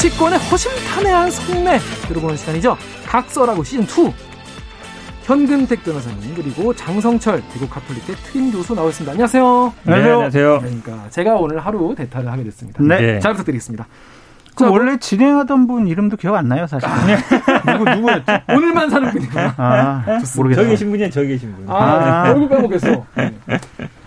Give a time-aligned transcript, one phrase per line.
[0.00, 2.74] 정치권의 허심탄회한 속내 들어보는 시간이죠.
[3.06, 4.10] 각설하고 시즌 2.
[5.24, 9.12] 현근택 변호사님 그리고 장성철 대구 카톨릭대 특임 교수 나오셨습니다.
[9.12, 9.74] 안녕하세요.
[9.82, 10.60] 네, 안녕하세요.
[10.60, 12.82] 그러니까 제가 오늘 하루 대타를 하게 됐습니다.
[12.82, 13.18] 네.
[13.20, 13.86] 잘 부탁드리겠습니다.
[14.54, 16.88] 그 자, 원래 진행하던 분 이름도 기억 안 나요, 사실.
[17.70, 18.24] 누구 누구였죠?
[18.56, 19.54] 오늘만 사는 분이구나.
[19.58, 20.64] 아, 모르겠어요.
[20.64, 21.66] 저기 계신 분이야, 저기 계신 분.
[21.68, 22.30] 아, 아.
[22.30, 23.06] 얼굴 빼먹겠어.
[23.16, 23.34] 네.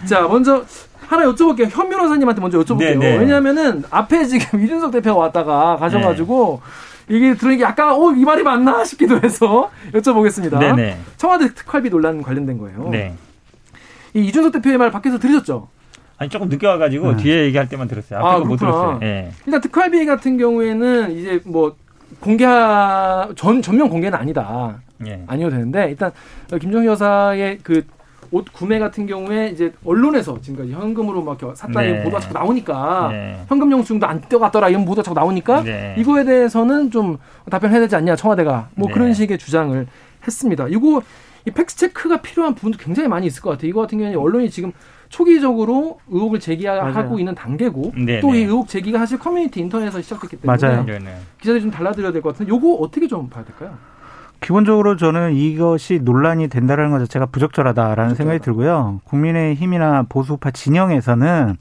[0.06, 0.66] 자, 먼저
[1.14, 1.68] 하나 여쭤볼게요.
[1.70, 2.78] 현 변호사님한테 먼저 여쭤볼게요.
[2.78, 3.18] 네, 네.
[3.18, 6.62] 왜냐하면은 앞에 지금 이준석 대표가 왔다가 가셔가지고
[7.10, 10.60] 이게 들으니까 약간 어 이 말이 맞나 싶기도 해서 여쭤보겠습니다.
[10.60, 10.98] 네네.
[11.18, 12.90] 청와대 특활비 논란 관련된 거예요.
[12.90, 13.14] 네.
[14.14, 15.68] 이 이준석 대표의 말 밖에서 들으셨죠?
[16.18, 17.24] 아니, 조금 늦게 와가지고 네.
[17.24, 18.20] 뒤에 얘기할 때만 들었어요.
[18.20, 19.00] 아, 앞에 거못 그렇구나.
[19.00, 19.00] 들었어요.
[19.04, 19.32] 예.
[19.46, 21.76] 일단 특활비 같은 경우에는 이제 뭐
[22.20, 24.78] 공개하 전 전면 공개는 아니다.
[25.08, 25.24] 예.
[25.28, 26.12] 아니어도 되는데 일단
[26.60, 27.84] 김정숙 여사의 그
[28.34, 32.04] 옷 구매 같은 경우에 이제 언론에서 지금까지 현금으로 막 샀다는 네.
[32.04, 33.46] 보도가 자꾸 나오니까 네.
[33.48, 35.96] 현금 영수증도 안 떼어갔더라 이런 보도가 자꾸 나오니까 네.
[36.00, 37.20] 이거에 대해서는 좀
[37.52, 38.94] 답변해야 되지 않냐 청와대가 뭐 네.
[38.96, 39.86] 그런 식의 주장을
[40.26, 40.68] 했습니다.
[40.68, 41.04] 이거
[41.46, 43.70] 이 fact check가 필요한 부분도 굉장히 많이 있을 것 같아요.
[43.70, 44.72] 이거 같은 경우는 언론이 지금
[45.10, 47.20] 초기적으로 의혹을 제기하고 맞아요.
[47.20, 48.46] 있는 단계고 네, 또이 네.
[48.46, 50.84] 의혹 제기가 사실 커뮤니티 인터넷에서 시작됐기 때문에 맞아요.
[50.86, 51.18] 네, 네.
[51.40, 53.78] 기자들이 좀 달라들어야 될 것 같은데 요거 어떻게 좀 봐야 될까요?
[54.44, 58.16] 기본적으로 저는 이것이 논란이 된다는 것 자체가 부적절하다라는 부적절하다.
[58.16, 59.00] 생각이 들고요.
[59.06, 61.56] 국민의힘이나 보수파 진영에서는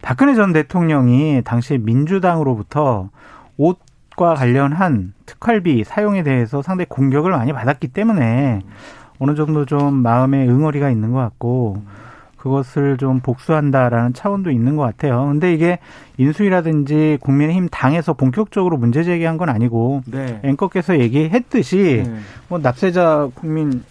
[0.00, 3.10] 박근혜 전 대통령이 당시 민주당으로부터
[3.58, 8.60] 옷과 관련한 특활비 사용에 대해서 상당히 공격을 많이 받았기 때문에
[9.18, 11.82] 어느 정도 좀 마음에 응어리가 있는 것 같고
[12.44, 15.28] 그것을 좀 복수한다라는 차원도 있는 것 같아요.
[15.28, 15.78] 근데 이게
[16.18, 20.40] 인수위라든지 국민의힘 당에서 본격적으로 문제 제기한 건 아니고 네.
[20.44, 22.16] 앵커께서 얘기했듯이 네.
[22.48, 23.82] 뭐 납세자 국민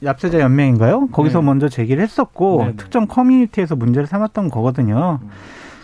[0.00, 1.06] 납세자 연맹인가요?
[1.12, 1.44] 거기서 네.
[1.46, 2.76] 먼저 제기를 했었고 네, 네.
[2.76, 5.20] 특정 커뮤니티에서 문제를 삼았던 거거든요.
[5.22, 5.30] 음.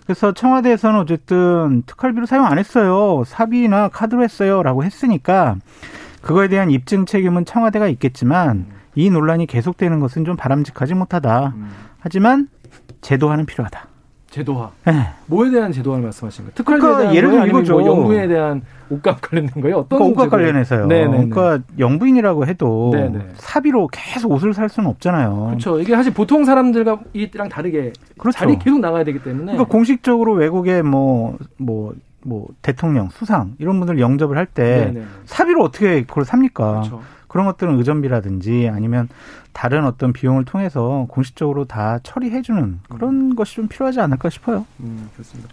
[0.04, 3.22] 그래서 청와대에서는 어쨌든 특활비로 사용 안 했어요.
[3.24, 5.56] 사비나 카드로 했어요라고 했으니까
[6.22, 8.66] 그거에 대한 입증 책임은 청와대가 있겠지만
[8.96, 11.52] 이 논란이 계속되는 것은 좀 바람직하지 못하다.
[11.54, 11.70] 음.
[12.06, 12.48] 하지만
[13.00, 13.88] 제도화는 필요하다.
[14.30, 14.70] 제도화.
[14.84, 15.08] 네.
[15.26, 16.54] 뭐에 대한 제도화를 말씀하시는 거예요?
[16.54, 17.84] 특활비에 그러니까 대한 예를 들면 뭐 이거죠.
[17.84, 19.78] 연구에 대한 옷값 관련된 거예요?
[19.78, 20.30] 어떤 그러니까 제도예요?
[20.30, 20.86] 관련해서요.
[20.86, 21.28] 네네네.
[21.30, 23.30] 그러니까 영부인이라고 해도 네네.
[23.34, 25.46] 사비로 계속 옷을 살 수는 없잖아요.
[25.48, 25.80] 그렇죠.
[25.80, 28.38] 이게 사실 보통 사람들과 이랑 다르게 그렇죠.
[28.38, 33.98] 자리 계속 나가야 되기 때문에 그러니까 공식적으로 외국의 뭐, 뭐, 뭐, 대통령, 수상, 이런 분들
[33.98, 34.94] 영접을 할 때.
[35.24, 36.70] 사비로 어떻게 그걸 삽니까?
[36.72, 37.02] 그렇죠.
[37.28, 39.08] 그런 것들은 의전비라든지 아니면
[39.52, 44.66] 다른 어떤 비용을 통해서 공식적으로 다 처리해주는 그런 것이 좀 필요하지 않을까 싶어요.
[44.80, 45.50] 음, 그렇습니다.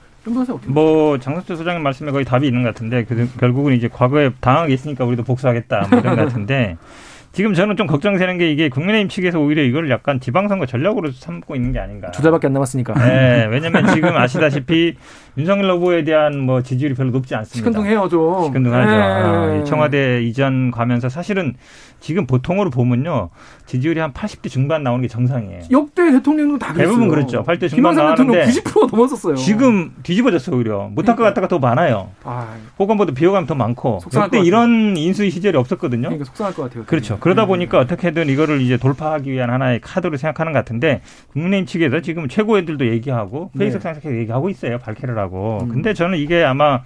[0.74, 4.32] 뭐 장석주 소장님 말씀에 거의 답이 있는 것 같은데 그, 결국은 이제 과거에
[4.70, 6.78] 있으니까 우리도 복수하겠다 뭐 이런 것 같은데
[7.34, 11.72] 지금 저는 좀 걱정되는 게 이게 국민의힘 측에서 오히려 이걸 약간 지방선거 전략으로 삼고 있는
[11.72, 12.12] 게 아닌가.
[12.12, 14.96] 두 달밖에 안 남았으니까 네, 왜냐면 지금 아시다시피
[15.38, 17.58] 윤석열 후보에 대한 뭐 지지율이 별로 높지 않습니다.
[17.58, 18.46] 시큰둥해요 좀.
[18.46, 18.92] 시큰둥하죠.
[18.92, 19.02] 네.
[19.02, 21.56] 아, 이 청와대 이전 가면서 사실은
[22.00, 23.30] 지금 보통으로 보면요
[23.66, 25.62] 지지율이 한 80대 중반 나오는 게 정상이에요.
[25.72, 26.96] 역대 대통령도 다 그랬어요.
[26.96, 27.44] 대부분 그렇죠.
[27.44, 29.36] 8대 중반 나왔는데 90% 넘었었어요.
[29.36, 32.12] 지금 뒤집어졌어 오히려 못할 것 같다가 더 많아요.
[32.24, 36.04] 아, 호감보다 비호감이 더 많고 것 이런 인수위 시절이 없었거든요.
[36.10, 36.84] 그러니까 속상할 것 같아요.
[36.86, 37.16] 그렇죠.
[37.16, 37.20] 네.
[37.22, 41.02] 그러다 보니까 어떻게든 이거를 이제 돌파하기 위한 하나의 카드로 생각하는 것 같은데
[41.32, 43.60] 국민의힘 측에서 지금 최고위들도 얘기하고 네.
[43.66, 44.78] 페이스북 상에서 얘기하고 있어요.
[44.78, 45.60] 발표를 하고.
[45.64, 45.70] 음.
[45.70, 46.82] 근데 저는 이게 아마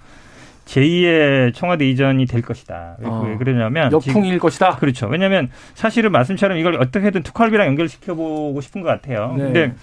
[0.64, 2.96] 제2의 청와대 이전이 될 것이다.
[3.00, 3.24] 왜, 어.
[3.26, 4.76] 왜 그러냐면 지금- 역풍일 것이다.
[4.76, 5.06] 그렇죠.
[5.06, 9.34] 왜냐하면 사실은 말씀처럼 이걸 어떻게든 특활비랑 연결시켜보고 싶은 것 같아요.
[9.36, 9.44] 네.
[9.44, 9.74] 근데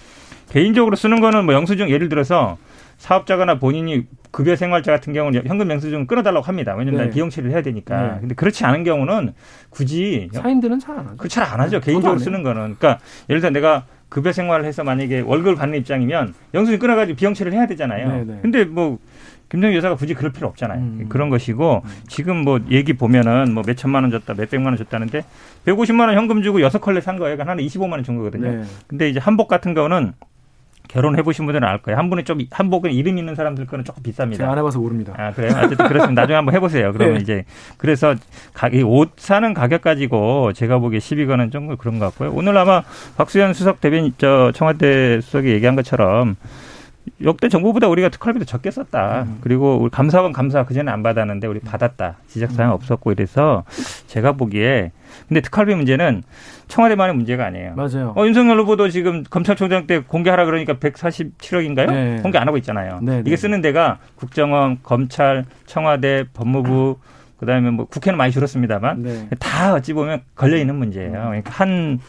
[0.50, 2.56] 개인적으로 쓰는 거는 뭐 영수증 예를 들어서
[2.98, 6.74] 사업자거나 본인이 급여 생활자 같은 경우는 현금 영수증 끊어달라고 합니다.
[6.76, 7.10] 왜냐면 네.
[7.10, 8.00] 비용 처리를 해야 되니까.
[8.14, 8.20] 네.
[8.20, 9.34] 근데 그렇지 않은 경우는
[9.70, 11.16] 굳이 사인들은 잘 안 하죠.
[11.16, 11.76] 그잘안 하죠.
[11.76, 12.18] 안 개인적으로.
[12.18, 12.76] 쓰는 거는.
[12.78, 12.98] 그러니까
[13.28, 17.66] 예를 들어 내가 급여 생활을 해서 만약에 월급을 받는 입장이면 영수증 끊어가지고 비용 처리를 해야
[17.66, 18.24] 되잖아요.
[18.24, 18.38] 네네.
[18.42, 18.98] 근데 뭐
[19.48, 20.78] 김정희 여사가 굳이 그럴 필요 없잖아요.
[20.80, 21.06] 음.
[21.08, 25.24] 그런 것이고 지금 뭐 얘기 보면은 뭐 몇 천만 원 줬다, 몇 백만 원 줬다는데
[25.66, 27.36] 150만 원 현금 주고 여섯 컬레 산 거예요.
[27.36, 28.50] 그러니까 하나 25만 원 준 거거든요.
[28.50, 28.62] 네.
[28.86, 30.12] 근데 이제 한복 같은 거는
[30.88, 31.98] 결혼해 보신 분들은 알 거예요.
[31.98, 34.36] 한 분은 좀 한복은 이름 있는 사람들 거는 조금 비쌉니다.
[34.36, 35.14] 제가 안 해봐서 모릅니다.
[35.16, 35.52] 아 그래요?
[35.56, 36.22] 어쨌든 그렇습니다.
[36.22, 36.92] 나중에 한번 해보세요.
[36.92, 37.20] 그러면 네.
[37.22, 37.44] 이제
[37.76, 38.14] 그래서
[38.52, 42.32] 가, 이옷 사는 가격 가지고 제가 보기에 시비 거는 좀 그런 것 같고요.
[42.32, 42.82] 오늘 아마
[43.16, 46.36] 박수현 수석 대변인 저 청와대 수석이 얘기한 것처럼
[47.22, 49.22] 역대 정부보다 우리가 특활비도 적게 썼다.
[49.22, 49.38] 음.
[49.40, 52.16] 그리고 우리 감사원 감사 그전에 안 받았는데 우리 받았다.
[52.28, 52.74] 지적사항 음.
[52.74, 53.64] 없었고 이래서
[54.06, 54.92] 제가 보기에
[55.28, 56.22] 근데 특활비 문제는
[56.68, 57.74] 청와대만의 문제가 아니에요.
[57.74, 58.12] 맞아요.
[58.16, 61.90] 어, 윤석열 후보도 지금 검찰총장 때 공개하라 그러니까 147억인가요?
[61.90, 62.18] 네.
[62.22, 63.00] 공개 안 하고 있잖아요.
[63.02, 63.36] 네, 이게 네.
[63.36, 66.98] 쓰는 데가 국정원, 검찰, 청와대, 법무부,
[67.38, 69.28] 그다음에 뭐 국회는 많이 줄었습니다만 네.
[69.38, 71.12] 다 어찌 보면 걸려 있는 문제예요.
[71.12, 72.00] 그러니까 한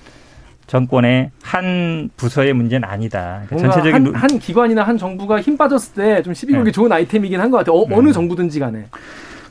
[0.67, 3.41] 정권의 한 부서의 문제는 아니다.
[3.47, 6.71] 그러니까 전체적인 한, 루- 한 기관이나 한 정부가 힘 빠졌을 때 좀 시비 걸기 네.
[6.71, 7.75] 좋은 아이템이긴 한 것 같아요.
[7.77, 7.95] 어, 네.
[7.95, 8.85] 어느 정부든지 간에.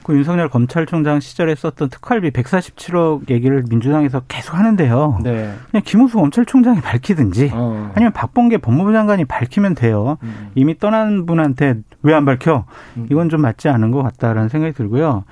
[0.02, 5.18] 그 윤석열 검찰총장 시절에 썼던 특활비 147억 얘기를 민주당에서 계속 하는데요.
[5.24, 5.52] 네.
[5.70, 7.90] 그냥 김우수 검찰총장이 밝히든지 어.
[7.94, 10.18] 아니면 박범계 법무부 장관이 밝히면 돼요.
[10.22, 10.50] 음.
[10.54, 12.66] 이미 떠난 분한테 왜 안 밝혀?
[12.98, 13.08] 음.
[13.10, 15.24] 이건 좀 맞지 않은 것 같다라는 생각이 들고요.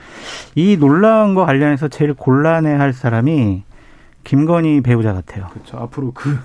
[0.56, 3.62] 이 논란과 관련해서 제일 곤란해할 사람이
[4.24, 5.46] 김건희 배우자 같아요.
[5.52, 5.78] 그렇죠.
[5.78, 6.38] 앞으로 그,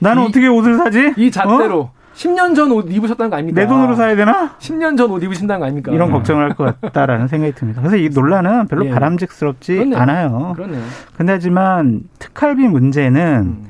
[0.00, 1.12] 나는 이- 어떻게 옷을 사지?
[1.16, 1.92] 이 잣대로 어?
[2.16, 3.60] 10년 전 옷 입으셨다는 거 아닙니까?
[3.60, 4.54] 내 돈으로 사야 되나?
[4.58, 5.92] 10년 전 옷 입으신다는 거 아닙니까?
[5.92, 7.82] 이런 걱정을 할 것 같다라는 생각이 듭니다.
[7.82, 8.90] 그래서 이 논란은 별로 예.
[8.90, 9.98] 바람직스럽지 그렇네요.
[9.98, 10.52] 않아요.
[10.56, 10.82] 그러네요.
[11.16, 13.22] 근데 하지만 특활비 문제는
[13.62, 13.66] 음.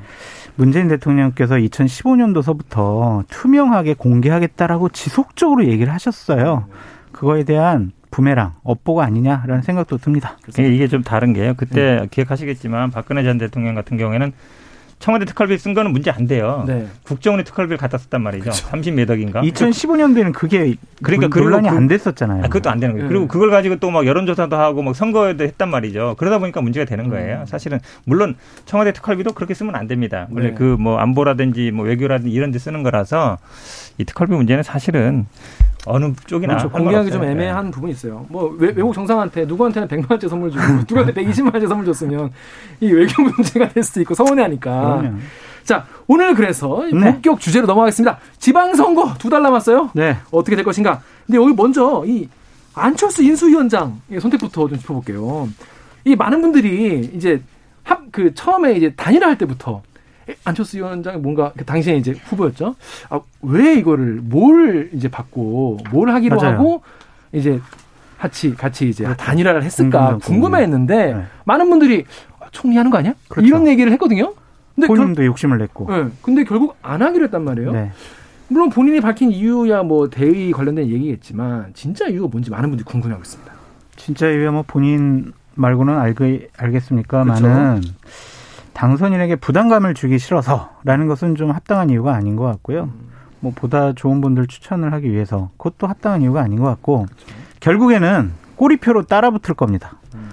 [0.55, 6.65] 문재인 대통령께서 2015년도서부터 투명하게 공개하겠다라고 지속적으로 얘기를 하셨어요.
[7.11, 10.37] 그거에 대한 부메랑, 업보가 아니냐라는 생각도 듭니다.
[10.49, 11.53] 이게- 이게 좀 다른 게요.
[11.57, 12.07] 그때 음.
[12.09, 14.31] 기억하시겠지만 박근혜 전 대통령 같은 경우에는
[14.99, 16.63] 청와대 특활비 쓴 거는 문제 안 돼요.
[16.65, 16.87] 네.
[17.03, 18.49] 국정원에 특활비를 갖다 썼단 말이죠.
[18.49, 19.41] 30몇 억인가?
[19.43, 20.73] 2015년도에는 그게
[21.03, 22.39] 그러니까 논- 논란이 그- 안 됐었잖아요.
[22.45, 23.05] 아, 그것도 안 되는 거예요.
[23.07, 23.09] 네.
[23.13, 26.15] 그리고 그걸 가지고 또 막 여론조사도 하고 막 선거에도 했단 말이죠.
[26.17, 27.41] 그러다 보니까 문제가 되는 거예요.
[27.41, 27.45] 음.
[27.45, 30.25] 사실은 물론 청와대 특활비도 그렇게 쓰면 안 됩니다.
[30.31, 30.53] 원래 네.
[30.55, 33.37] 그뭐 안보라든지 뭐 외교라든지 이런 데 쓰는 거라서
[33.99, 35.27] 이 특활비 문제는 사실은
[35.87, 36.69] 어느 쪽이나 그렇죠.
[36.69, 37.31] 공개하기 좀 네.
[37.31, 38.25] 애매한 부분이 있어요.
[38.29, 42.31] 뭐 외, 외국 정상한테 누구한테는 100만 원짜리 선물 주고 누구한테 120만 원짜리 선물 줬으면
[42.79, 44.97] 이 외교 문제가 될 수도 있고 서운해하니까.
[44.99, 45.17] 그럼요.
[45.63, 47.11] 자 오늘 그래서 이 네.
[47.11, 48.19] 본격 주제로 넘어가겠습니다.
[48.39, 49.91] 지방선거 두 달 남았어요.
[49.93, 50.17] 네.
[50.31, 51.01] 어떻게 될 것인가.
[51.25, 52.27] 근데 여기 먼저 이
[52.73, 55.49] 안철수 인수위원장의 선택부터 좀 짚어볼게요.
[56.05, 57.41] 이 많은 분들이 이제
[57.83, 59.86] 합 그 처음에 이제 단일화 할 때부터 에,
[60.43, 62.75] 안철수 위원장이 뭔가 그 당시에 이제 후보였죠.
[63.09, 66.53] 아, 왜 이거를 뭘 이제 받고 뭘 하기로 맞아요.
[66.55, 66.81] 하고
[67.31, 67.59] 이제
[68.19, 70.17] 같이 같이 이제 단일화를 했을까.
[70.17, 71.23] 궁금해했는데 네.
[71.45, 72.05] 많은 분들이
[72.39, 73.13] 아, 총리 하는 거 아니야?
[73.29, 73.47] 그렇죠.
[73.47, 74.33] 이런 얘기를 했거든요.
[74.75, 75.87] 근데 결, 본인도 욕심을 냈고.
[75.89, 77.71] 네, 근데 결국 안 하기로 했단 말이에요.
[77.71, 77.91] 네.
[78.49, 83.51] 물론 본인이 밝힌 이유야 뭐 대의 관련된 얘기겠지만 진짜 이유가 뭔지 많은 분들이 궁금해하고 있습니다.
[83.97, 87.23] 진짜 이게 뭐 본인 말고는 알게, 알겠습니까?
[87.23, 87.81] 그렇죠.
[88.77, 92.83] 당선인에게 부담감을 주기 싫어서라는 것은 좀 합당한 이유가 아닌 것 같고요.
[92.83, 93.09] 음.
[93.39, 97.25] 뭐 보다 좋은 분들 추천을 하기 위해서 그것도 합당한 이유가 아닌 것 같고 그렇죠.
[97.59, 99.93] 결국에는 꼬리표로 따라 붙을 겁니다.
[100.13, 100.29] 음.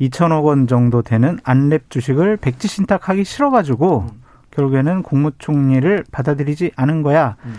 [0.00, 4.22] 2천억 원 정도 되는 안랩 주식을 백지 신탁하기 싫어가지고 음.
[4.50, 7.36] 결국에는 국무총리를 받아들이지 않은 거야.
[7.44, 7.54] 음.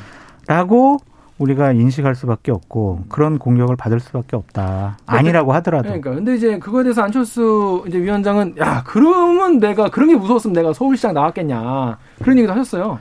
[0.47, 0.97] 라고
[1.37, 4.97] 우리가 인식할 수밖에 없고 그런 공격을 받을 수밖에 없다.
[5.05, 5.83] 아니라고 하더라도.
[5.89, 10.71] 그러니까 근데 이제 그거에 대해서 안철수 이제 위원장은 야 그러면 내가 그런 게 무서웠으면 내가
[10.71, 12.99] 서울시장 나왔겠냐 그런 얘기도 하셨어요.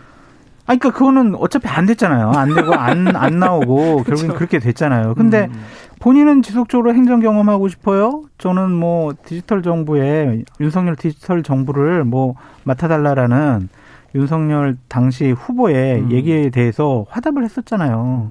[0.67, 2.31] 아니, 그러니까 그거는 어차피 안 됐잖아요.
[2.31, 5.15] 안 되고 안, 안 나오고 결국엔 그렇게 됐잖아요.
[5.15, 5.61] 근데 음.
[6.01, 8.23] 본인은 지속적으로 행정 경험하고 싶어요.
[8.39, 12.35] 저는 뭐 디지털 정부에 윤석열 디지털 정부를 뭐
[12.65, 13.69] 맡아달라라는
[14.15, 16.13] 윤석열 당시 후보의 음.
[16.13, 18.31] 얘기에 대해서 화답을 했었잖아요.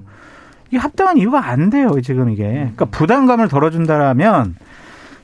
[0.68, 2.44] 이게 합당한 이유가 안 돼요, 지금 이게.
[2.44, 4.56] 그러니까 부담감을 덜어준다라면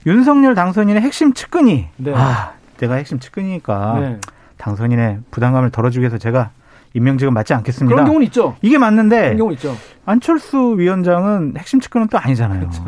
[0.07, 2.15] 윤석열 당선인의 핵심 측근이 네.
[2.15, 4.19] 아, 내가 핵심 측근이니까 네.
[4.59, 6.51] 당선인의 부담감을 덜어주기 위해서 제가
[6.95, 7.95] 임명직은 맞지 않겠습니다.
[7.95, 8.57] 그런 경우는 있죠.
[8.63, 9.75] 이게 맞는데 그런 경우 있죠.
[10.05, 12.61] 안철수 위원장은 핵심 측근은 또 아니잖아요.
[12.61, 12.83] 그렇죠.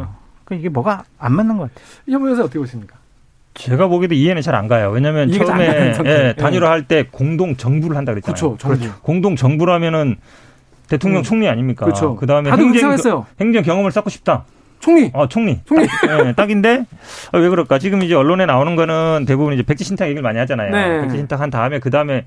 [0.45, 1.87] 그러니까 이게 뭐가 안 맞는 것 같아요.
[2.09, 2.97] 현무 여사 어떻게 보십니까?
[3.55, 4.91] 제가 보기에도 이해는 잘 안 가요.
[4.91, 6.11] 왜냐하면 처음에 상태.
[6.29, 8.35] 예, 단일화 할때 공동 정부를 한다 그랬잖아요.
[8.35, 8.57] 그렇죠.
[8.59, 8.89] 정부.
[9.03, 10.17] 공동 정부라면은
[10.89, 11.23] 대통령 음.
[11.23, 11.85] 총리 아닙니까?
[11.85, 12.17] 그렇죠.
[12.17, 13.25] 그다음에 행정.
[13.41, 14.45] 행정 경험을 쌓고 싶다.
[14.81, 15.11] 총리.
[15.15, 15.61] 어, 총리.
[15.65, 15.87] 총리.
[15.87, 16.85] 딱, 예, 딱인데
[17.33, 17.79] 아, 왜 그럴까?
[17.79, 20.71] 지금 이제 언론에 나오는 거는 대부분 이제 백지 신탁 얘기를 많이 하잖아요.
[20.73, 21.01] 네.
[21.03, 22.25] 백지 신탁 한 다음에 그 다음에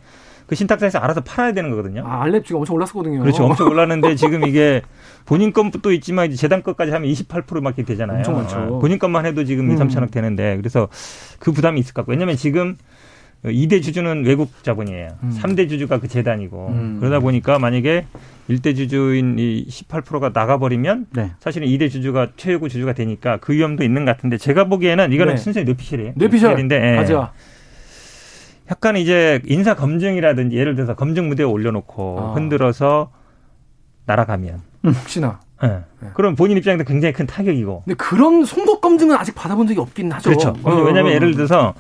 [0.47, 2.03] 그 신탁사에서 알아서 팔아야 되는 거거든요.
[2.05, 3.21] 아, 알렙주가 엄청 올랐었거든요.
[3.21, 3.45] 그렇죠.
[3.45, 4.81] 엄청 올랐는데 지금 이게
[5.25, 8.19] 본인 것도 있지만 이제 재단 것까지 하면 28%막 이렇게 되잖아요.
[8.19, 8.57] 엄청 많죠.
[8.57, 9.79] 어, 본인 것만 해도 지금 2, 음.
[9.79, 10.87] 3천억 되는데 그래서
[11.39, 12.77] 그 부담이 있을 것 같고 왜냐면 지금
[13.43, 15.09] 2대 주주는 외국 자본이에요.
[15.23, 15.37] 음.
[15.39, 16.97] 3대 주주가 그 재단이고 음.
[16.99, 18.05] 그러다 보니까 만약에
[18.49, 21.31] 1대 주주인 이 18%가 나가버리면 네.
[21.39, 25.37] 사실은 2대 주주가 최고 주주가 되니까 그 위험도 있는 것 같은데 제가 보기에는 이거는 네.
[25.37, 26.13] 순전히 뇌피셜이에요.
[26.15, 26.49] 뇌피셜.
[26.49, 26.95] 뇌피셜인데 예.
[26.95, 27.31] 가져와.
[28.71, 32.33] 약간 이제 인사 검증이라든지 예를 들어서 검증 무대에 올려놓고 아.
[32.33, 33.11] 흔들어서
[34.05, 35.39] 날아가면 혹시나.
[35.63, 35.67] 예.
[35.67, 36.09] 네.
[36.13, 40.29] 그럼 본인 입장에서 굉장히 큰 타격이고 근데 그런 송곳 검증은 아직 받아본 적이 없긴 하죠.
[40.29, 40.53] 그렇죠.
[40.63, 41.31] 어, 왜냐하면 어, 예를 어.
[41.33, 41.73] 들어서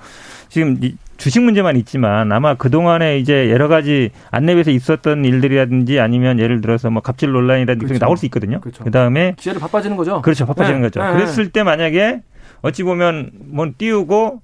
[0.47, 6.39] 지금 이 주식 문제만 있지만 아마 그 동안에 이제 여러 가지 안내에서 있었던 일들이라든지 아니면
[6.39, 7.99] 예를 들어서 뭐 갑질 논란이라든지 그렇죠.
[7.99, 8.61] 나올 수 있거든요.
[8.61, 8.83] 그렇죠.
[8.83, 10.21] 그 다음에 기회를 바빠지는 거죠.
[10.21, 10.45] 그렇죠.
[10.45, 10.87] 바빠지는 네.
[10.87, 11.03] 거죠.
[11.03, 11.11] 네.
[11.13, 12.21] 그랬을 때 만약에
[12.61, 14.41] 어찌 보면 뭐 띄우고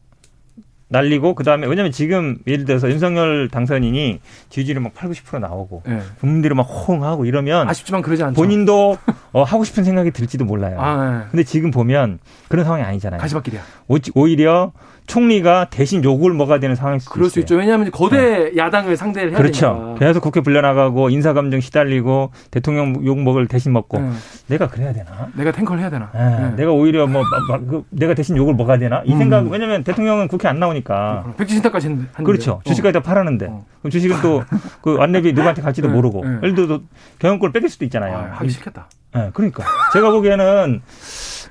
[0.92, 4.20] 날리고 그다음에 왜냐면 지금 예를 들어서 윤석열 당선인이
[4.50, 6.00] 지지율이 막 8, 90% 나오고 네.
[6.20, 8.36] 국민들이 막 호응하고 이러면 아쉽지만 그러지 않죠.
[8.40, 8.98] 본인도
[9.32, 10.80] 어, 하고 싶은 생각이 들지도 몰라요.
[10.80, 11.26] 아, 네.
[11.32, 12.20] 근데 지금 보면
[12.50, 13.22] 그런 상황이 아니잖아요.
[13.22, 13.62] 가시밭길이야.
[13.88, 14.74] 오- 오히려
[15.12, 17.42] 총리가 대신 욕을 먹어야 되는 상황일 수도 그럴 수 있어요.
[17.44, 17.56] 있죠.
[17.58, 19.96] 왜냐하면 거대 야당을 상대를 해야 그렇죠.
[19.98, 20.08] 되니까.
[20.08, 24.10] 계속 국회 불려나가고 인사감정 시달리고 대통령 욕 먹을 대신 먹고 네.
[24.48, 25.28] 내가 그래야 되나?
[25.36, 26.10] 내가 탱커를 해야 되나.
[26.16, 26.56] 예, 네.
[26.56, 29.02] 내가 오히려 뭐 막- 막 그, 내가 대신 욕을 먹어야 되나?
[29.04, 29.18] 이 음.
[29.18, 32.24] 생각 왜냐면 대통령은 국회 안 나오니까 백지신탁까지 했는데.
[32.24, 32.62] 그렇죠.
[32.64, 33.66] 주식까지 다 팔았는데 어.
[33.82, 34.44] 그럼 주식은 또
[34.82, 36.38] 그 안내비 누구한테 갈지도 네, 모르고 네.
[36.44, 36.80] 예를 들어
[37.20, 38.16] 경영권을 뺏길 수도 있잖아요.
[38.16, 38.88] 아, 하기 싫겠다.
[39.18, 40.82] 예, 그러니까 제가 보기에는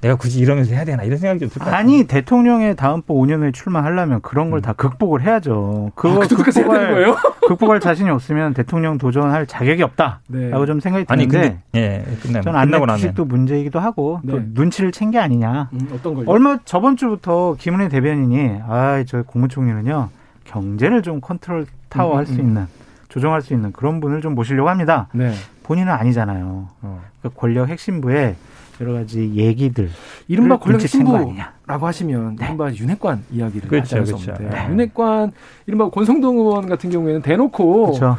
[0.00, 1.78] 내가 굳이 이러면서 해야 되나 이런 생각이 좀들것 같아요.
[1.78, 5.92] 아니 대통령의 다음번 5년 후에 출마하려면 그런 걸다 극복을 해야죠.
[5.94, 7.16] 그거 아, 그것까지 해야 되는 극복할, 거예요?
[7.46, 10.66] 극복할 자신이 없으면 대통령 도전할 자격이 없다라고 네.
[10.66, 14.44] 좀 생각이 아니 드는데 근데 예, 끝나, 저는 안내 주식도 문제이기도 하고 또 네.
[14.54, 15.68] 눈치를 챈 게 아니냐.
[15.72, 16.30] 음, 어떤 걸요?
[16.30, 20.08] 얼마 저번 주부터 김은혜 대변인이 아저 국무총리는요
[20.44, 22.40] 경제를 좀 컨트롤 타워 음, 할수 음.
[22.40, 22.66] 있는
[23.08, 25.08] 조정할 수 있는 그런 분을 좀 모시려고 합니다.
[25.12, 25.32] 네.
[25.70, 26.66] 본인은 아니잖아요.
[26.82, 27.00] 어.
[27.20, 28.34] 그러니까 권력 핵심부에
[28.80, 29.88] 여러 가지 얘기들
[30.26, 30.80] 이른바 권력.
[30.80, 34.42] 신부라고 하시면 이른바 윤핵관 이야기를 그렇죠, 하지 않을 수 그렇죠.
[34.50, 34.66] 네.
[34.68, 35.30] 윤핵관
[35.68, 38.16] 이른바 권성동 의원 같은 경우에는 대놓고 그렇죠.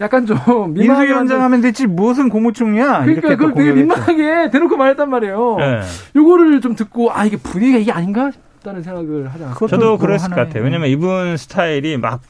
[0.00, 0.38] 약간 좀
[0.78, 3.72] 인수위원장 하면 됐지 무슨 국무총리야 그러니까 그걸 되게.
[3.72, 5.58] 민망하게 대놓고 말했단 말이에요.
[5.60, 5.80] 예.
[6.16, 9.28] 요거를 좀 듣고 아 이게 분위기가 이게 아닌가 싶다는 생각을.
[9.52, 10.64] 그것도 저도 뭐 그랬을 것 같아요.
[10.64, 12.22] 왜냐면 이분 스타일이 막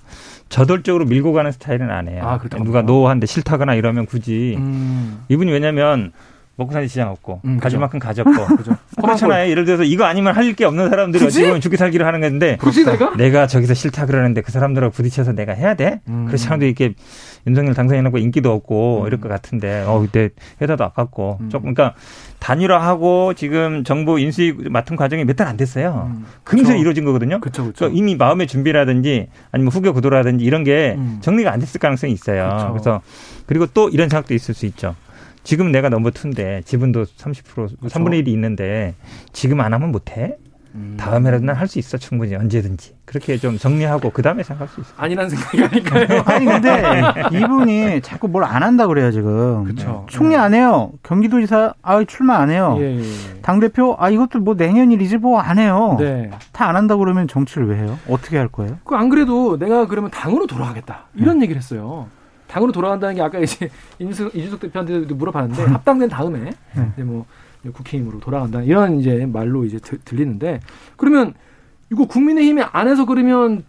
[0.54, 2.23] 저돌적으로 밀고 가는 스타일은 아니에요.
[2.23, 4.54] 아, 누가 노한데 싫다거나 이러면 굳이.
[4.56, 6.12] 음, 이분이 왜냐면
[6.56, 7.78] 먹고 사는 지장 없고 음, 가질.
[7.78, 8.76] 만큼 가졌고 그죠.
[9.00, 9.50] 그렇잖아요.
[9.50, 11.25] 예를 들어서 이거 아니면 할 게 없는 사람들이?
[11.25, 13.16] 어찌 보면 죽기 살기를 하는 건데 굳이 내가?
[13.16, 16.00] 내가 저기서 싫다 그러는데 그 사람들하고 부딪혀서 내가 해야 돼?
[16.08, 16.26] 음.
[16.26, 16.94] 그래서 사람들이 이렇게
[17.46, 19.06] 윤석열 당선인하고 인기도 없고 음.
[19.08, 20.30] 이럴 것 같은데 어 그때
[20.62, 21.49] 회사도 아깝고 음.
[21.50, 21.96] 조금 그러니까
[22.38, 26.11] 단일화하고 지금 정부 인수위 맡은 과정이 몇 달 안 됐어요.
[26.14, 26.76] 음, 금세 그쵸.
[26.76, 27.40] 이루어진 거거든요.
[27.40, 27.73] 그쵸 그쵸.
[27.76, 31.18] 그러니까 이미 마음의 준비라든지 아니면 후계 구도라든지 이런 게 음.
[31.20, 32.68] 정리가 안 됐을 가능성이 있어요.
[32.73, 33.00] 그래서
[33.46, 34.94] 그리고 또 이런 생각도 있을 수 있죠.
[35.44, 38.94] 지금 내가 넘버 투인데 지분도 30% 3분의 1이 있는데
[39.32, 40.36] 지금 안 하면 못해?
[40.76, 40.96] 음.
[40.98, 44.90] 다음에라도 난 할 수 있어 충분히 언제든지 그렇게 좀 정리하고 그 다음에 생각할 수 있어.
[44.96, 46.22] 아니란 생각이 아닐까요?
[46.26, 49.62] 아니 근데 이분이 자꾸 뭘 안 한다 그래요 지금.
[49.64, 50.04] 그쵸.
[50.08, 50.90] 총리 안 해요.
[51.04, 52.76] 경기도지사 아 출마 안 해요.
[52.80, 53.02] 예, 예.
[53.40, 55.96] 당 대표 아 이것도 뭐 내년 일이지 뭐 안 해요.
[56.00, 56.30] 네.
[56.52, 57.96] 다 안 한다 그러면 정치를 왜 해요?
[58.08, 58.78] 어떻게 할 거예요?
[58.82, 62.08] 그 안 그래도 내가 그러면 당으로 돌아가겠다 이런 얘기를 했어요.
[62.54, 63.68] 당으로 돌아간다는 게 아까 이제
[63.99, 66.92] 이준석, 이준석 대표한테도 물어봤는데 합당된 다음에 네.
[66.94, 67.26] 이제 뭐
[67.73, 70.61] 국회의원으로 돌아간다 이런 이제 말로 이제 들, 들리는데
[70.96, 71.34] 그러면
[71.90, 73.64] 이거 국민의힘이 안에서 그러면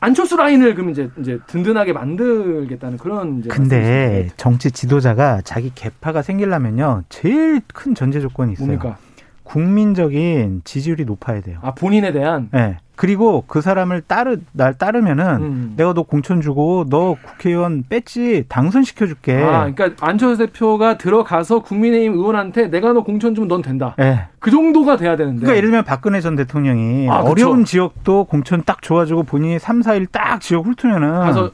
[0.00, 7.04] 안철수 라인을 그러면 이제 이제 든든하게 만들겠다는 그런 이제 근데 정치 지도자가 자기 개파가 생기려면요
[7.08, 8.66] 제일 큰 전제 조건이 있어요.
[8.66, 8.98] 뭡니까?
[9.42, 11.60] 국민적인 지지율이 높아야 돼요.
[11.62, 12.76] 아 본인에 대한 네.
[12.98, 15.74] 그리고 그 사람을 따르 날 따르면은 음.
[15.76, 19.40] 내가 너 공천 주고 너 국회의원 뺐지 당선 시켜 줄게.
[19.40, 23.94] 아 그러니까 안철수 대표가 들어가서 국민의힘 의원한테 내가 너 공천 주면 넌 된다.
[24.00, 24.26] 예.
[24.40, 25.42] 그 정도가 돼야 되는데.
[25.42, 27.20] 그러니까 예를 들면 박근혜 전 대통령이 아.
[27.20, 31.52] 어려운 지역도 공천 딱 줘가지고 본인이 3, 4일 딱 지역 훑으면은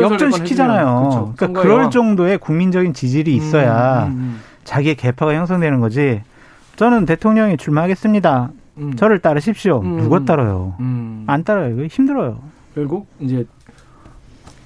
[0.00, 1.34] 역전시키잖아요.
[1.36, 6.22] 그러니까 그럴 정도의 국민적인 지지율이 있어야 음, 자기의 개파가 형성되는 거지.
[6.76, 8.48] 저는 대통령이 출마하겠습니다.
[8.78, 8.96] 음, 음.
[8.96, 9.80] 저를 따르십시오.
[9.80, 9.96] 음.
[9.98, 10.74] 누가 따라요?
[10.80, 11.24] 음.
[11.26, 11.74] 안 따라요.
[11.74, 12.38] 이거 힘들어요.
[12.74, 13.46] 결국 이제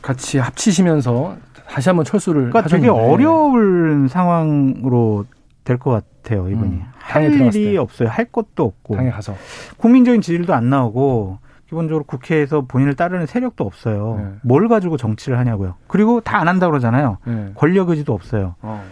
[0.03, 1.37] 같이 합치시면서
[1.69, 3.13] 다시 한번 철수를 그러니까 되게 하셨는데.
[3.13, 5.27] 어려운 상황으로
[5.65, 5.91] 될 것
[6.23, 6.49] 같아요.
[6.49, 7.77] 이분이 음, 할 일이 때.
[7.77, 8.09] 없어요.
[8.09, 9.35] 할 것도 없고 당에 가서
[9.77, 11.39] 국민적인 지지율도 안 나오고
[11.69, 14.17] 기본적으로 국회에서 본인을 따르는 세력도 없어요.
[14.19, 14.33] 네.
[14.43, 15.75] 뭘 가지고 정치를 하냐고요.
[15.87, 17.19] 그리고 다 안 한다 고 그러잖아요.
[17.25, 17.53] 네.
[17.55, 18.57] 권력 의지도 없어요.
[18.63, 18.83] 어.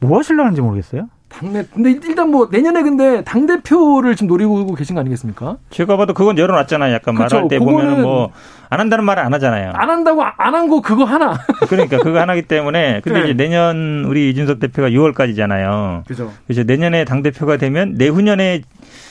[0.00, 1.08] 뭐 하시려는지 모르겠어요.
[1.28, 5.56] 당내 근데 일단 뭐 내년에 근데 당 대표를 지금 노리고 계신 거 아니겠습니까?
[5.70, 6.94] 제가 봐도 그건 열어놨잖아요.
[6.94, 8.30] 약간 그쵸, 말할 때 보면은 뭐
[8.68, 9.70] 안 한다는 말을 안 하잖아요.
[9.74, 11.38] 안 한다고 안 한 거 그거 하나.
[11.68, 13.24] 그러니까 그거 하나기 때문에 근데 네.
[13.26, 16.04] 이제 내년 우리 이준석 대표가 6월까지잖아요.
[16.06, 16.32] 그죠.
[16.46, 18.62] 그래서 내년에 당 대표가 되면 내후년에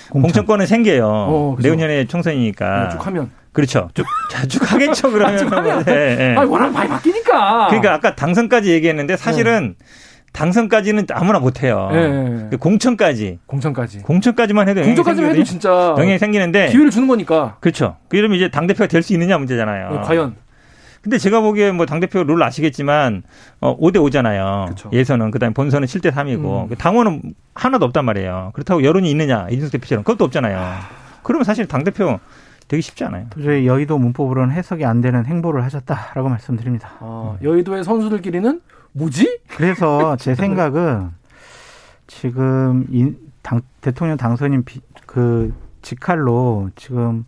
[0.10, 0.46] 공천.
[0.46, 1.06] 권은 생겨요.
[1.08, 1.68] 어, 그죠.
[1.70, 2.90] 내후년에 총선이니까.
[2.90, 3.32] 쭉 하면.
[3.54, 3.90] 그렇죠.
[3.94, 5.38] 쭉, 자, 쭉 하겠죠, 그러면.
[5.40, 5.86] 쭉 하면.
[5.86, 6.36] 네, 네.
[6.36, 7.68] 아 워낙 많이 바뀌니까.
[7.70, 9.76] 그러니까 아까 당선까지 얘기했는데 사실은
[10.36, 11.90] 당선까지는 아무나 못해요.
[11.94, 12.58] 예, 예, 예.
[12.58, 13.40] 공천까지.
[13.46, 14.00] 공천까지.
[14.00, 15.44] 공천까지만 해도 공천까지만 해도.
[15.44, 16.68] 진짜 영향이 생기는데.
[16.70, 17.58] 기회를 주는 거니까.
[17.62, 17.96] 그렇죠.
[18.10, 19.88] 그러면 이제 당 대표가 될 수 있느냐 문제잖아요.
[19.90, 20.36] 어, 과연
[21.02, 23.22] 근데 제가 보기에 뭐 당 대표 룰 아시겠지만
[23.62, 24.70] 어 5대 5잖아요.
[24.70, 24.90] 그쵸.
[24.92, 26.76] 예선은 그다음에 본선은 7대 3이고 음.
[26.78, 27.22] 당원은
[27.54, 28.52] 하나도 없단 말이에요.
[28.56, 30.60] 그렇다고 여론이 있느냐 이준석 대표처럼 그것도 없잖아요.
[31.22, 32.20] 그러면 사실 당 대표
[32.68, 33.28] 되기 쉽지 않아요.
[33.30, 36.94] 도저히 여의도 문법으로는 해석이 안 되는 행보를 하셨다라고 말씀드립니다.
[37.00, 38.60] 아, 여의도의 선수들끼리는
[39.00, 39.40] 뭐지?
[39.50, 41.10] 그래서 제 생각은
[42.08, 47.26] 지금 인- 당- 대통령 당선인 비- 그 직할로 지금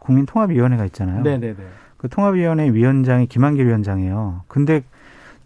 [0.00, 1.22] 국민통합위원회가 있잖아요.
[1.22, 1.56] 네네네.
[1.96, 4.42] 그 통합위원회 위원장이 김한길 위원장이에요.
[4.48, 4.82] 근데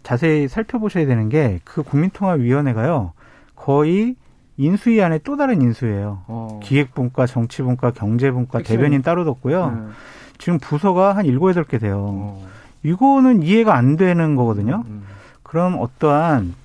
[0.03, 3.13] 자세히 살펴보셔야 되는 게 그 국민통합위원회가요
[3.55, 4.15] 거의
[4.57, 6.21] 인수위 안에 또 다른 인수예요.
[6.27, 6.59] 어.
[6.61, 9.71] 기획분과, 정치분과, 경제분과, 핵심이- 대변인 따로 뒀고요.
[9.71, 9.81] 네.
[10.37, 11.97] 지금 부서가 한 일곱 여덟 개 돼요.
[12.07, 12.47] 어.
[12.83, 14.83] 이거는 이해가 안 되는 거거든요.
[14.85, 15.03] 음.
[15.53, 16.55] 그럼 어떠한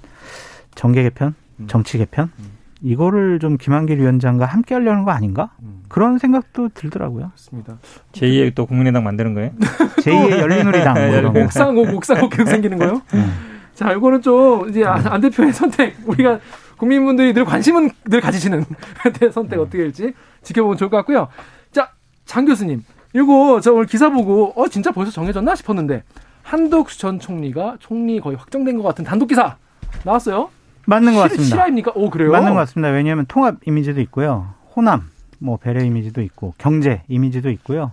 [0.75, 1.67] 정계 개편, 음.
[1.69, 2.53] 정치 개편 음.
[2.81, 5.51] 이거를 좀 김한길 위원장과 함께 하려는 거 아닌가?
[5.61, 5.83] 음.
[5.89, 7.27] 그런 생각도 들더라고요.
[7.27, 7.77] 그렇습니다.
[8.13, 9.51] 제2의 또 국민의당 만드는 거예요?
[10.01, 10.95] 제2의 열린우리당
[11.35, 11.43] 뭐.
[11.43, 13.03] 옥상옥 옥상옥 계속 생기는 거요?
[13.13, 13.61] 음.
[13.75, 16.41] 자, 이거는 좀 이제 안, 안 대표의 선택 우리가
[16.79, 18.65] 국민분들이 늘 관심은 늘 가지시는
[19.21, 20.15] 대 선택 어떻게 될지
[20.45, 21.29] 지켜보면 좋을 것 같고요.
[21.73, 21.91] 자,
[22.25, 22.83] 장 교수님,
[23.15, 26.05] 이거 저 오늘 기사 보고 어 진짜 벌써 정해졌나 싶었는데
[26.53, 29.57] 한덕수 전 총리가 총리 거의 확정된 것 같은 단독 기사
[30.05, 30.49] 나왔어요.
[30.87, 31.45] 맞는 것 실- 같습니다.
[31.57, 31.93] 실화입니까?
[31.95, 32.31] 오 그래요?
[32.33, 32.91] 맞는 것 같습니다.
[32.91, 34.55] 왜냐하면 통합 이미지도 있고요.
[34.75, 37.93] 호남, 뭐 배려 이미지도 있고 경제 이미지도 있고요.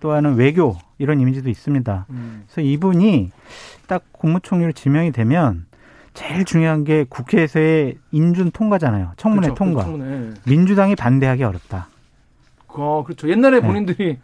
[0.00, 2.06] 또 하나는 외교 이런 이미지도 있습니다.
[2.10, 3.30] 음, 그래서 이분이
[3.86, 5.66] 딱 국무총리로 지명이 되면
[6.12, 9.12] 제일 중요한 게 국회에서의 인준 통과잖아요.
[9.16, 9.54] 청문회 그렇죠.
[9.64, 9.84] 통과.
[9.84, 10.34] 청문회.
[10.44, 11.86] 민주당이 반대하기 어렵다.
[12.66, 13.28] 어, 그렇죠.
[13.30, 13.66] 옛날에 네.
[13.66, 14.18] 본인들이 네,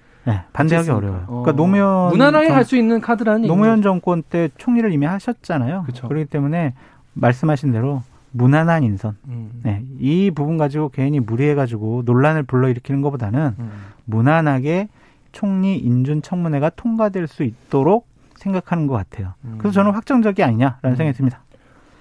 [0.53, 0.97] 반대하기 어쨌습니까?
[0.97, 1.25] 어려워요.
[1.29, 1.43] 어.
[1.43, 5.85] 그러니까 노무현 무난하게 정- 할수 있는 카드라는 노무현 정권 때 총리를 이미 하셨잖아요.
[5.87, 6.09] 그쵸.
[6.09, 6.75] 그렇기 때문에
[7.15, 9.17] 말씀하신 대로 무난한 인선.
[9.29, 9.51] 음.
[9.63, 13.71] 네, 이 부분 가지고 괜히 무리해 가지고 논란을 불러일으키는 것보다는 음.
[14.05, 14.89] 무난하게
[15.33, 18.07] 총리 인준 청문회가 통과될 수 있도록
[18.37, 19.35] 생각하는 것 같아요.
[19.59, 20.95] 그래서 저는 확정적이 아니냐라는 음.
[20.97, 21.41] 생각이 듭니다.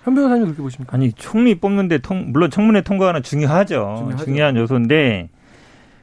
[0.04, 0.96] 현 변호사님 그렇게 보십니까?
[0.96, 3.96] 아니 총리 뽑는데 통, 물론 청문회 통과는 중요하죠.
[4.00, 4.24] 중요하죠.
[4.26, 5.30] 중요한 요소인데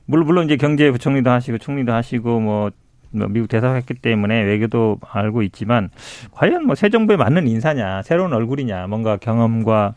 [0.06, 2.70] 물론 물론 이제 경제부총리도 하시고 총리도 하시고 뭐,
[3.10, 5.90] 뭐 미국 대사가 했기 때문에 외교도 알고 있지만
[6.32, 9.94] 과연 뭐 새 정부에 맞는 인사냐 새로운 얼굴이냐 뭔가 경험과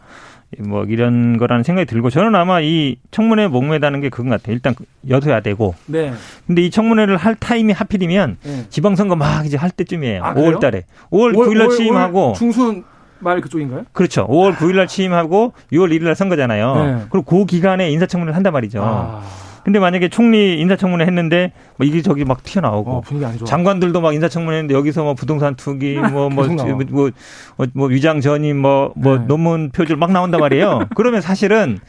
[0.60, 4.53] 뭐 이런 거라는 생각이 들고 저는 아마 이 청문회 목매다는 게 그건 같아요.
[4.53, 4.75] 일단
[5.10, 6.13] 여서야 되고 네.
[6.45, 8.65] 근데 이 청문회를 할 타임이 하필이면 네.
[8.69, 10.23] 지방선거 막 이제 할 때쯤이에요.
[10.23, 10.51] 아, 그래요?
[10.51, 10.86] 5월 달에.
[11.12, 12.86] 5월 9일 날 취임하고 중순
[13.19, 13.84] 말 그쪽인가요?
[13.91, 14.25] 그렇죠.
[14.27, 16.75] 5월 9일 날 취임하고 6월 1일 날 선거잖아요.
[16.75, 17.05] 네.
[17.12, 18.81] 그리고 그 기간에 인사청문회를 한단 말이죠.
[18.81, 19.21] 아,
[19.67, 23.45] 근데 만약에 총리 인사청문회 했는데 뭐 이게 저기 막 튀어나오고 어.
[23.45, 26.47] 장관들도 막 인사청문회 했는데 여기서 뭐 부동산 투기 뭐 뭐.
[26.47, 27.12] 뭐, 뭐,
[27.58, 29.25] 뭐, 뭐 위장 전임 뭐, 뭐 네.
[29.27, 30.88] 논문 표절 막 나온단 말이에요.
[30.95, 31.80] 그러면 사실은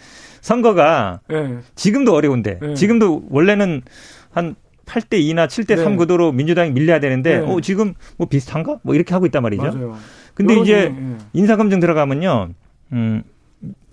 [0.40, 1.58] 선거가 예.
[1.76, 2.74] 지금도 어려운데 네.
[2.74, 3.82] 지금도 원래는
[4.32, 5.84] 한 8대 2나 7대 네.
[5.84, 7.46] 3 구도로 민주당이 밀려야 되는데 네.
[7.46, 8.80] 어, 지금 뭐 비슷한가?
[8.82, 9.62] 뭐 이렇게 하고 있단 말이죠.
[9.62, 9.96] 맞아요.
[10.34, 11.16] 근데 이제 예.
[11.32, 12.48] 인사검증 들어가면요.
[12.90, 13.22] 음,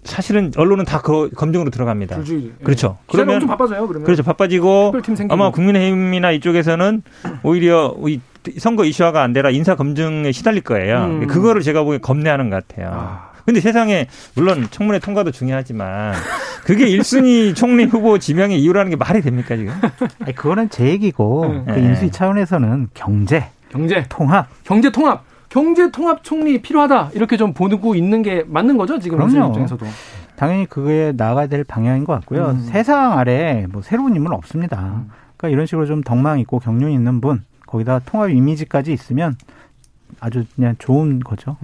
[0.05, 2.15] 사실은 언론은 다 그 검증으로 들어갑니다.
[2.15, 2.45] 불주의.
[2.45, 2.63] 예.
[2.63, 2.97] 그렇죠.
[3.07, 3.87] 기자가 그러면 엄청 바빠져요.
[3.87, 4.05] 그러면.
[4.05, 4.23] 그렇죠.
[4.23, 4.93] 바빠지고.
[5.29, 7.03] 아마 국민의힘이나 이쪽에서는
[7.43, 8.19] 오히려 이
[8.57, 11.05] 선거 이슈화가 안 되라 인사 검증에 시달릴 거예요.
[11.05, 11.27] 음.
[11.27, 12.89] 그거를 제가 보기엔 겁내하는 것 같아요.
[12.93, 13.31] 아.
[13.45, 16.15] 근데 세상에 물론 청문회 통과도 중요하지만
[16.63, 19.71] 그게 1순위 총리 후보 지명의 이유라는 게 말이 됩니까 지금?
[20.23, 21.73] 아니, 그거는 제 얘기고 네.
[21.75, 21.85] 그 네.
[21.89, 25.23] 인수위 차원에서는 경제, 경제, 통합 경제 통합,
[25.55, 29.51] 경제 통합 총리 필요하다 이렇게 좀 보고 있는 게 맞는 거죠 지금 그럼요.
[29.51, 29.85] 입장에서도.
[30.35, 32.47] 당연히 그거에 나가야 될 방향인 것 같고요.
[32.47, 32.59] 음.
[32.59, 34.81] 세상 아래 뭐 새로운 인물은 없습니다.
[34.81, 35.09] 음.
[35.37, 39.37] 그러니까 이런 식으로 좀 덕망 있고 경륜 있는 분 거기다 통합 이미지까지 있으면
[40.19, 41.55] 아주 그냥 좋은 거죠.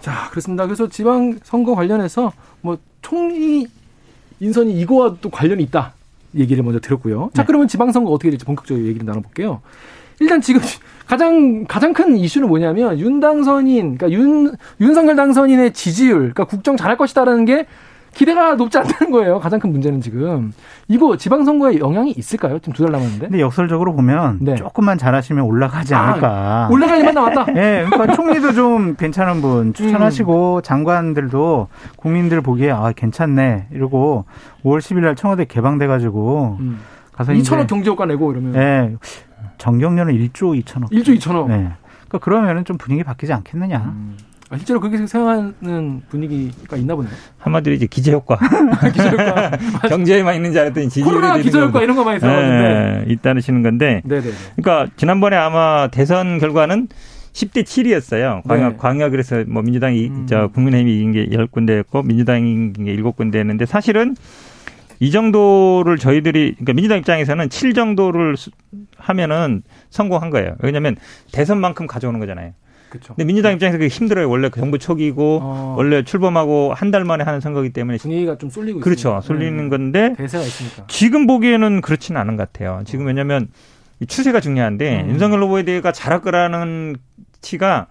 [0.00, 0.66] 자 그렇습니다.
[0.66, 3.66] 그래서 지방 선거 관련해서 뭐 총리
[4.40, 5.94] 인선이 이거와 또 관련이 있다
[6.34, 7.30] 얘기를 먼저 들었고요.
[7.32, 7.46] 자 네.
[7.46, 9.62] 그러면 지방 선거 어떻게 될지 본격적으로 얘기를 나눠볼게요.
[10.20, 10.60] 일단 지금
[11.06, 16.96] 가장 가장 큰 이슈는 뭐냐면 윤 당선인, 그러니까 윤 윤석열 당선인의 지지율, 그러니까 국정 잘할
[16.96, 17.66] 것이다라는 게
[18.14, 19.40] 기대가 높지 않다는 거예요.
[19.40, 20.52] 가장 큰 문제는 지금
[20.86, 22.60] 이거 지방 선거에 영향이 있을까요?
[22.60, 24.54] 지금 두 달 남았는데 근데 역설적으로 보면 네.
[24.54, 26.68] 조금만 잘하시면 올라가지 아, 않을까.
[26.70, 27.46] 올라갈 일만 남았다.
[27.56, 34.26] 예, 그러니까 총리도 좀 괜찮은 분 추천하시고 장관들도 국민들 보기에 아 괜찮네 이러고
[34.64, 36.78] 5월 10일 날 청와대 개방돼 가지고 음.
[37.12, 38.94] 가서 2천억 경제효과 내고 이러면 예,
[39.64, 40.90] 정경련은 1조 2천억.
[40.90, 41.48] 1조 2천억.
[41.48, 41.70] 네.
[42.06, 43.78] 그러니까 그러면은 좀 분위기 바뀌지 않겠느냐.
[43.78, 44.18] 음.
[44.50, 47.10] 아, 실제로 그렇게 생각하는 분위기가 있나 보네요.
[47.38, 48.38] 한마디로 이제 기재효과.
[48.92, 49.50] 기저효과,
[49.88, 53.04] 경제에만 있는 줄 알았더니 지지율에 코로나 기저효과 이런 거 많이 들어봤는데.
[53.06, 54.02] 네, 있다시는 건데.
[54.04, 54.30] 네네.
[54.56, 56.88] 그러니까 지난번에 아마 대선 결과는
[57.32, 58.46] 10대 7이었어요.
[58.46, 58.76] 광역, 네.
[58.76, 60.26] 광역에서 뭐 민주당이, 음.
[60.28, 64.14] 저 국민의힘이 이긴 게 10군데였고 민주당이 이긴 게 7군데였는데 사실은
[65.00, 68.36] 이 정도를 저희들이 그러니까 민주당 입장에서는 7 정도를
[68.98, 70.56] 하면은 성공한 거예요.
[70.60, 70.96] 왜냐하면
[71.32, 72.52] 대선만큼 가져오는 거잖아요.
[72.90, 73.14] 그렇죠.
[73.14, 74.30] 근데 민주당 입장에서 그게 힘들어요.
[74.30, 75.74] 원래 그 정부 초기고 어.
[75.76, 79.18] 원래 출범하고 한 달 만에 하는 선거기 때문에 분위기가 좀 쏠리고 그렇죠.
[79.18, 79.20] 있습니다.
[79.22, 79.68] 쏠리는 네.
[79.68, 80.84] 건데 대세가 있으니까.
[80.86, 82.82] 지금 보기에는 그렇지는 않은 것 같아요.
[82.84, 83.48] 지금 왜냐하면
[84.06, 85.08] 추세가 중요한데 음.
[85.10, 86.96] 윤석열 후보에 대해가 거라는
[87.40, 87.88] 티가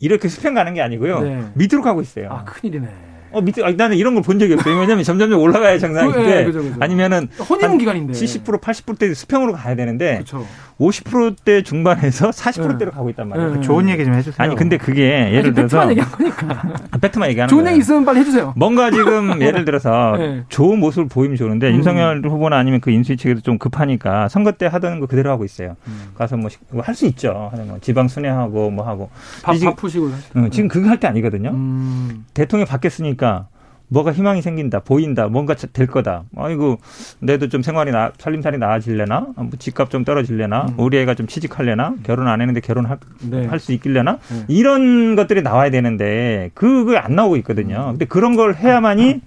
[0.00, 1.20] 이렇게 수평 가는 게 아니고요.
[1.20, 1.44] 네.
[1.54, 2.28] 밑으로 가고 있어요.
[2.30, 2.88] 아 큰일이네.
[3.36, 4.78] 어, 밑에, 아, 나는 이런 걸 본 적이 없어요.
[4.78, 6.22] 왜냐면 점점 올라가야 정상인데.
[6.22, 6.74] 네, 그죠, 그죠.
[6.80, 7.28] 아니면은.
[7.48, 8.12] 혼용 기간인데.
[8.12, 10.18] 70% 80%대 수평으로 가야 되는데.
[10.18, 10.44] 그쵸.
[10.78, 12.96] 50%대 중반에서 40%대로 네.
[12.96, 13.54] 가고 있단 말이에요.
[13.54, 13.60] 네.
[13.62, 14.34] 좋은 얘기 좀 해주세요.
[14.38, 16.62] 아니 근데 그게 예를 아니, 들어서 팩트만 얘기한 거니까.
[16.90, 18.52] 아, 팩트만 얘기하는 좋은 얘기 있으면 빨리 해주세요.
[18.56, 20.44] 뭔가 지금 예를 들어서 네.
[20.50, 21.76] 좋은 모습을 보이면 좋은데 음.
[21.76, 25.76] 윤석열 후보나 아니면 그 인수위 측에도 좀 급하니까 선거 때 하던 거 그대로 하고 있어요.
[25.86, 26.10] 음.
[26.14, 26.50] 가서 뭐
[26.82, 27.48] 할 수 있죠.
[27.52, 29.08] 하는 거 지방 순회하고 뭐 하고.
[29.42, 30.10] 밥, 밥 푸시고.
[30.36, 31.50] 응, 지금 그거 할 때 아니거든요.
[31.50, 32.24] 음.
[32.34, 32.90] 대통령이 바뀌었
[33.26, 33.48] 으니까
[33.88, 36.24] 뭐가 희망이 생긴다, 보인다, 뭔가 될 거다.
[36.36, 36.78] 아이고,
[37.20, 39.28] 내도 좀 생활이 나, 살림살이 나아질래나?
[39.36, 40.66] 뭐 집값 좀 떨어질래나?
[40.70, 40.74] 음.
[40.78, 41.94] 우리 애가 좀 취직할래나?
[42.02, 42.98] 결혼 안 했는데 결혼할
[43.30, 43.46] 네.
[43.46, 44.18] 할수 있길래나?
[44.28, 44.44] 네.
[44.48, 47.90] 이런 것들이 나와야 되는데, 그게 안 나오고 있거든요.
[47.90, 49.20] 근데 그런 걸 해야만이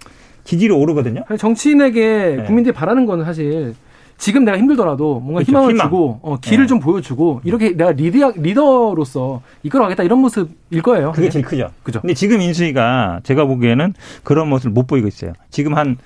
[0.43, 1.23] 지지율이 오르거든요.
[1.37, 2.43] 정치인에게 네.
[2.43, 3.75] 국민들이 바라는 거는 사실
[4.19, 5.49] 지금 내가 힘들더라도 뭔가 그렇죠.
[5.51, 5.87] 희망을 희망.
[5.87, 6.67] 주고 어, 길을 네.
[6.67, 11.13] 좀 보여주고 이렇게 내가 리더, 리더로서 이끌어가겠다 이런 모습일 거예요.
[11.13, 11.69] 그게 제일 크죠.
[11.83, 12.01] 그죠.
[12.01, 15.31] 근데 지금 인수위가 제가 보기에는 그런 모습을 못 보이고 있어요.
[15.49, 15.97] 지금 한한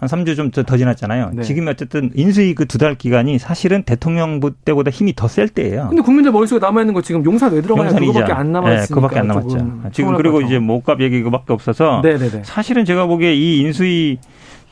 [0.00, 1.30] 3주 좀 더 지났잖아요.
[1.34, 1.42] 네.
[1.44, 5.86] 지금 어쨌든 인수위 그 두 달 기간이 사실은 대통령 때보다 힘이 더 셀 때예요.
[5.88, 8.80] 근데 국민들 머릿속에 남아있는 거 지금 용산 왜 들어가냐 그거밖에 안 남았으니까.
[8.82, 9.80] 네, 그거밖에 안 남았죠.
[9.92, 12.42] 지금 그리고 이제 목값 얘기 그밖에 없어서 네네네.
[12.44, 14.18] 사실은 제가 보기에 이 인수위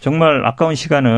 [0.01, 1.11] 정말 아까운 시간을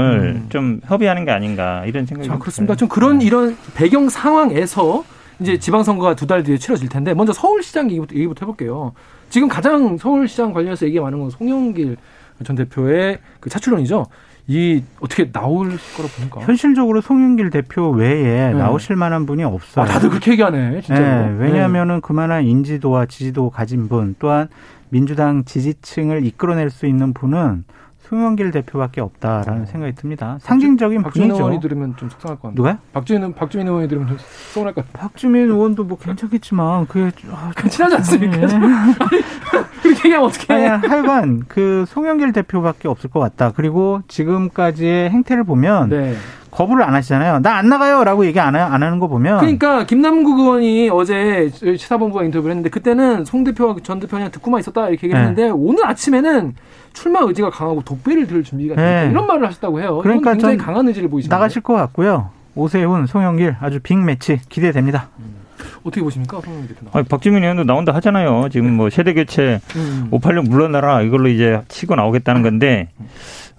[0.43, 0.47] 음.
[0.49, 2.39] 좀 협의하는 게 아닌가 이런 생각이 듭니다.
[2.43, 2.75] 그렇습니다.
[2.77, 3.27] 좀 그런 네.
[3.27, 5.05] 이런 배경 상황에서
[5.41, 8.93] 이제 지방선거가 두 달 뒤에 치러질 텐데 먼저 서울시장 얘기부터, 얘기부터 해볼게요.
[9.31, 11.97] 지금 가장 서울시장 관련해서 얘기가 많은 건 송영길
[12.45, 14.07] 전 대표의 그 차출론이죠.
[14.49, 18.53] 이 어떻게 나올 거로 보니까 현실적으로 송영길 대표 외에 네.
[18.53, 19.85] 나오실 만한 분이 없어요.
[19.85, 21.01] 아, 다들 그렇게 얘기하네, 진짜.
[21.01, 22.01] 네, 왜냐하면은 네.
[22.03, 24.49] 그만한 인지도와 지지도 가진 분, 또한
[24.89, 27.65] 민주당 지지층을 이끌어낼 수 있는 분은
[28.13, 29.65] 송영길 대표밖에 없다라는 어.
[29.65, 30.37] 생각이 듭니다.
[30.43, 31.45] 상징적인 박주민 분이죠.
[31.45, 32.55] 의원이 들으면 좀 속상할 것 같아요.
[32.57, 32.77] 누가요?
[32.93, 34.19] 박주민 박주민 의원이 들으면 좀
[34.53, 35.01] 서운할 것 같아요.
[35.09, 38.37] 박주민 의원도 뭐 괜찮겠지만 그게 아, 친하지 않습니까?
[38.37, 38.47] 네.
[39.83, 40.67] 그렇게 얘기하면 어떻게 해?
[40.67, 43.53] 하여간 그 송영길 대표밖에 없을 것 같다.
[43.57, 46.15] 그리고 지금까지의 행태를 보면 네.
[46.51, 47.39] 거부를 안 하시잖아요.
[47.41, 52.51] 나 안 나가요라고 얘기 안, 안 하는 거 보면 그러니까 김남국 의원이 어제 시사본부가 인터뷰를
[52.51, 55.51] 했는데 그때는 송 대표와 전 대표가 듣고만 있었다 이렇게 얘기했는데 네.
[55.51, 56.55] 오늘 아침에는
[56.93, 59.09] 출마 의지가 강하고 독배를 들 준비가 네.
[59.11, 59.99] 이런 말을 하셨다고 해요.
[60.03, 62.31] 그러니까 굉장히 강한 의지를 보이시는 나가실 것 같고요.
[62.55, 65.09] 오세훈, 송영길 아주 빅 매치 기대됩니다.
[65.19, 65.43] 음.
[65.85, 66.41] 어떻게 보십니까?
[66.41, 66.91] 송영길 대표.
[66.93, 68.49] 아니, 박주민 의원도 나온다 하잖아요.
[68.51, 70.09] 지금 뭐 세대 교체 음.
[70.11, 72.89] 586 물러나라 이걸로 이제 치고 나오겠다는 건데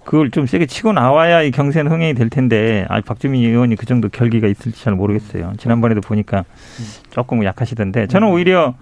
[0.04, 4.08] 그걸 좀 세게 치고 나와야 이 경선 흥행이 될 텐데 아 박주민 의원이 그 정도
[4.08, 5.54] 결기가 있을지 잘 모르겠어요.
[5.58, 6.44] 지난번에도 보니까
[7.10, 8.74] 조금 약하시던데 저는 오히려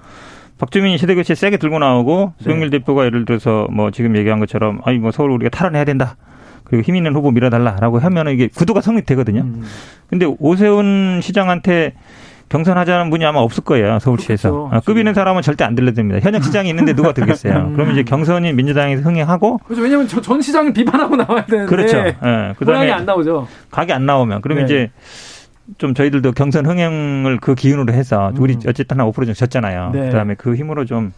[0.59, 2.79] 박주민이 시대교체 세게 들고 나오고 수영길 네.
[2.79, 6.17] 대표가 예를 들어서 뭐 지금 얘기한 것처럼 아니 뭐 서울 우리가 탈환해야 된다.
[6.65, 9.43] 그리고 힘 있는 후보 밀어달라라고 하면 이게 구도가 성립되거든요.
[9.43, 9.63] 음.
[10.09, 11.95] 근데 오세훈 시장한테
[12.49, 14.71] 경선하자는 분이 아마 없을 거예요 서울시에서 그렇죠.
[14.73, 16.21] 아, 급 있는 사람은 절대 안 들려듭니다.
[16.21, 17.55] 현역 시장이 있는데 누가 들겠어요?
[17.55, 17.73] 음.
[17.73, 19.83] 그러면 이제 경선이 민주당에서 흥행하고 그렇죠.
[19.83, 22.03] 왜냐하면 전 시장을 비판하고 나와야 되는데 그렇죠.
[22.03, 22.15] 네.
[22.59, 23.49] 그다음에 안 나오죠.
[23.71, 24.75] 각이 안 나오면 그러면 네.
[24.75, 24.91] 이제
[25.79, 28.43] 좀 저희들도 경선 흥행을 그 기운으로 해서 음.
[28.43, 29.91] 우리 어쨌든 한 5% 정도 졌잖아요.
[29.93, 30.07] 네.
[30.07, 31.13] 그다음에 그 힘으로 좀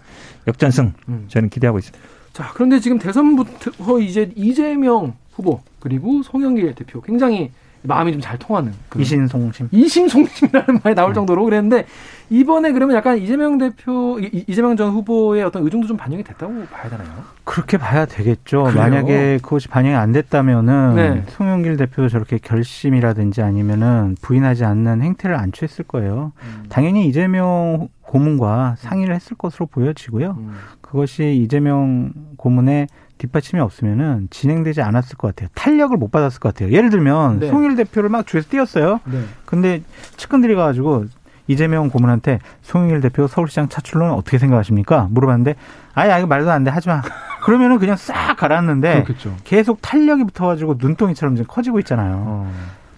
[0.46, 1.24] 역전승 음.
[1.28, 2.04] 저는 기대하고 있습니다.
[2.32, 7.50] 자 그런데 지금 대선부터 이제 이재명 후보 그리고 송영길 대표 굉장히
[7.82, 11.14] 마음이 좀 잘 통하는 그 이신송심 이신송심이라는 말이 나올 네.
[11.14, 11.86] 정도로 그랬는데
[12.30, 17.08] 이번에 그러면 약간 이재명 대표 이재명 전 후보의 어떤 의중도 좀 반영이 됐다고 봐야 되나요?
[17.44, 18.64] 그렇게 봐야 되겠죠.
[18.64, 18.78] 그래요?
[18.78, 21.22] 만약에 그것이 반영이 안 됐다면은 네.
[21.28, 26.32] 송영길 대표도 저렇게 결심이라든지 아니면은 부인하지 않는 행태를 안 취했을 거예요.
[26.42, 26.64] 음.
[26.68, 30.36] 당연히 이재명 고문과 상의를 했을 것으로 보여지고요.
[30.38, 30.54] 음.
[30.80, 32.86] 그것이 이재명 고문의
[33.18, 35.48] 뒷받침이 없으면은 진행되지 않았을 것 같아요.
[35.54, 36.72] 탄력을 못 받았을 것 같아요.
[36.72, 37.48] 예를 들면 네.
[37.48, 39.00] 송일 대표를 막 주에서 띄었어요.
[39.04, 39.20] 네.
[39.44, 39.82] 근데
[40.16, 41.06] 측근들이 가가지고
[41.46, 45.08] 이재명 고문한테 송영길 대표 서울시장 차출로는 어떻게 생각하십니까?
[45.10, 45.54] 물어봤는데
[45.94, 47.02] 아예 아예 말도 안 돼 하지 마.
[47.44, 49.36] 그러면은 그냥 싹 가라앉는데 그렇겠죠.
[49.44, 52.16] 계속 탄력이 붙어가지고 눈덩이처럼 지금 커지고 있잖아요.
[52.26, 52.52] 어.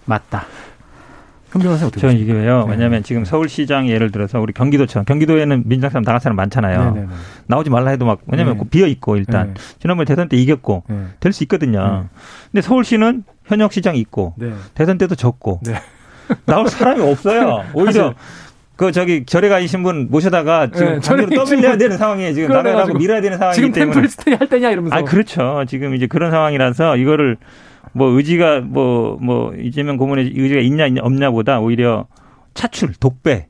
[0.05, 0.45] 맞다.
[2.01, 2.65] 저는 이게 왜요?
[2.65, 2.71] 네.
[2.71, 6.77] 왜냐하면 지금 서울시장 예를 들어서 우리 경기도처럼 경기도에는 민주당 사람 나갈 사람 많잖아요.
[6.79, 6.99] 네네네.
[7.01, 7.13] 네, 네.
[7.47, 8.63] 나오지 말라 해도 막 왜냐하면 네.
[8.69, 9.61] 비어 있고 일단 네.
[9.79, 11.05] 지난번에 대선 때 이겼고 네.
[11.21, 12.07] 될수 있거든요.
[12.51, 14.35] 근데 서울시는 현역 시장이 있고
[14.73, 15.61] 대선 때도 졌고
[16.45, 17.63] 나올 사람이 없어요.
[17.73, 18.13] 오히려
[18.75, 22.33] 그 저기 절에 가신 분 모셔다가 지금 네, 반대로 떠밀려야 되는 상황이에요.
[22.33, 24.95] 지금 나라라고 밀어야 되는 상황이기 지금 때문에 지금 템플스테이 할 때냐 이러면서.
[24.95, 25.65] 아 그렇죠.
[25.67, 27.37] 지금 이제 그런 상황이라서 이거를
[27.93, 32.05] 뭐 의지가 뭐뭐 뭐 이재명 고문의 의지가 있냐 없냐보다 오히려
[32.53, 33.47] 차출 독배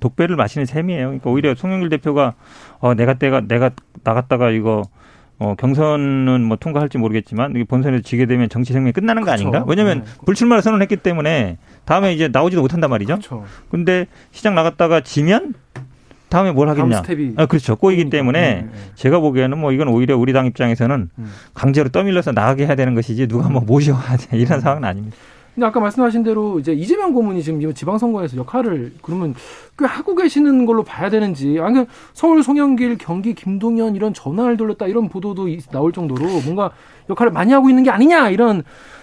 [0.00, 1.06] 독배를 마시는 셈이에요.
[1.06, 2.34] 그러니까 오히려 송영길 대표가
[2.80, 3.70] 어 내가 때가 내가
[4.02, 4.82] 나갔다가 이거
[5.40, 9.64] 어, 경선은 뭐 통과할지 모르겠지만 이게 본선에서 지게 되면 정치 생명이 끝나는 거 아닌가?
[9.66, 10.10] 왜냐하면 네.
[10.26, 13.14] 불출마를 선언했기 때문에 다음에 이제 나오지도 못한단 말이죠.
[13.14, 13.44] 그렇죠.
[13.70, 15.54] 근데 시장 나갔다가 지면
[16.28, 17.02] 다음에 뭘 하겠냐?
[17.38, 17.76] 아, 그렇죠.
[17.76, 18.18] 꼬이기 그러니까.
[18.18, 18.70] 때문에 네, 네.
[18.96, 21.32] 제가 보기에는 뭐 이건 오히려 우리 당 입장에서는 음.
[21.54, 24.60] 강제로 떠밀려서 나가게 해야 되는 것이지 누가 뭐 모셔야 돼 이런 음.
[24.60, 25.16] 상황은 아닙니다.
[25.54, 29.34] 근데 아까 말씀하신 대로 이제 이재명 고문이 지금 지방선거에서 역할을 그러면
[29.78, 35.08] 꽤 하고 계시는 걸로 봐야 되는지 아니 서울 송영길 경기 김동연 이런 전화를 돌렸다 이런
[35.08, 36.70] 보도도 나올 정도로 뭔가
[37.08, 38.62] 역할을 많이 하고 있는 게 아니냐 이런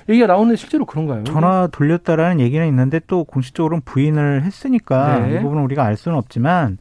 [0.09, 1.25] 얘기가 나오는데 실제로 그런가요?
[1.25, 5.35] 전화 돌렸다라는 얘기는 있는데 또 공식적으로는 부인을 했으니까 네.
[5.35, 6.77] 이 부분은 우리가 알 수는 없지만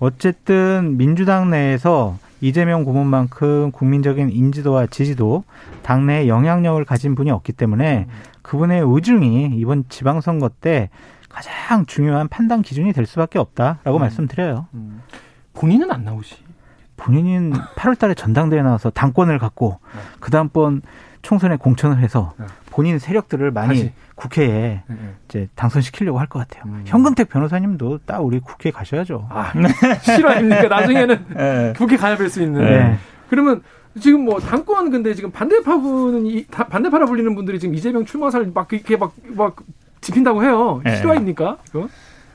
[0.00, 5.44] 어쨌든 민주당 내에서 이재명 고문만큼 국민적인 인지도와 지지도
[5.82, 8.06] 당내에 영향력을 가진 분이 없기 때문에
[8.42, 10.88] 그분의 의중이 이번 지방선거 때
[11.28, 14.00] 가장 중요한 판단 기준이 될 수밖에 없다라고 음.
[14.00, 14.66] 말씀드려요.
[14.74, 15.02] 음.
[15.52, 16.36] 본인은 안 나오시?
[16.96, 20.00] 본인은 8월달에 전당대회 나와서 당권을 갖고 네.
[20.18, 20.82] 그 다음번
[21.22, 22.46] 총선에 공천을 해서 네.
[22.70, 23.92] 본인 세력들을 많이 다시.
[24.14, 24.96] 국회에 네, 네.
[25.28, 26.64] 이제 당선시키려고 할 것 같아요.
[26.72, 26.82] 음.
[26.86, 29.26] 현근택 변호사님도 딱 우리 국회에 가셔야죠.
[29.30, 29.52] 아,
[30.02, 30.68] 실화입니까?
[30.68, 31.72] 나중에는 네.
[31.76, 32.60] 국회 가야 뵐수 있는.
[32.64, 32.98] 네.
[33.28, 33.62] 그러면
[34.00, 38.96] 지금 뭐 당권 근데 지금 반대파부는 이 반대파라 불리는 분들이 지금 이재명 출마설 막 이렇게
[38.96, 39.56] 막막
[40.00, 40.80] 집힌다고 해요.
[40.98, 41.58] 실화입니까?
[41.68, 41.88] 이거?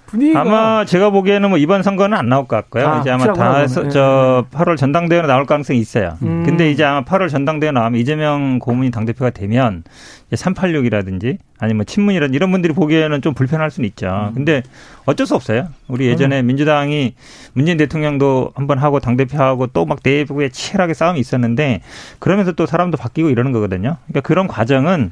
[0.05, 2.87] 분위기가 아마 제가 보기에는 뭐 이번 선거는 안 나올 것 같고요.
[2.87, 6.17] 아, 이제 아마 다저 8월 전당대회로 나올 가능성이 있어요.
[6.21, 6.43] 음.
[6.45, 9.83] 근데 이제 아마 8월 전당대회 나오면 이재명 고문이 당 대표가 되면
[10.31, 14.29] 386이라든지 아니면 뭐 친문이라든지 이런 분들이 보기에는 좀 불편할 수는 있죠.
[14.29, 14.33] 음.
[14.33, 14.61] 근데
[15.05, 15.69] 어쩔 수 없어요.
[15.87, 16.47] 우리 예전에 음.
[16.47, 17.15] 민주당이
[17.53, 21.81] 문재인 대통령도 한번 하고 당 대표하고 또 막 내부에 치열하게 싸움이 있었는데
[22.19, 23.97] 그러면서 또 사람도 바뀌고 이러는 거거든요.
[24.07, 25.11] 그러니까 그런 과정은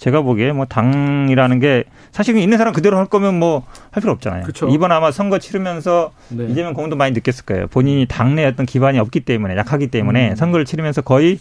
[0.00, 4.44] 제가 보기에 뭐 당이라는 게 사실 있는 사람 그대로 할 거면 뭐 할 필요 없잖아요.
[4.44, 4.68] 그쵸.
[4.70, 6.46] 이번 아마 선거 치르면서 네.
[6.48, 7.66] 이재명 공도 많이 느꼈을 거예요.
[7.66, 10.36] 본인이 당내 어떤 기반이 없기 때문에 약하기 때문에 음.
[10.36, 11.38] 선거를 치르면서 거의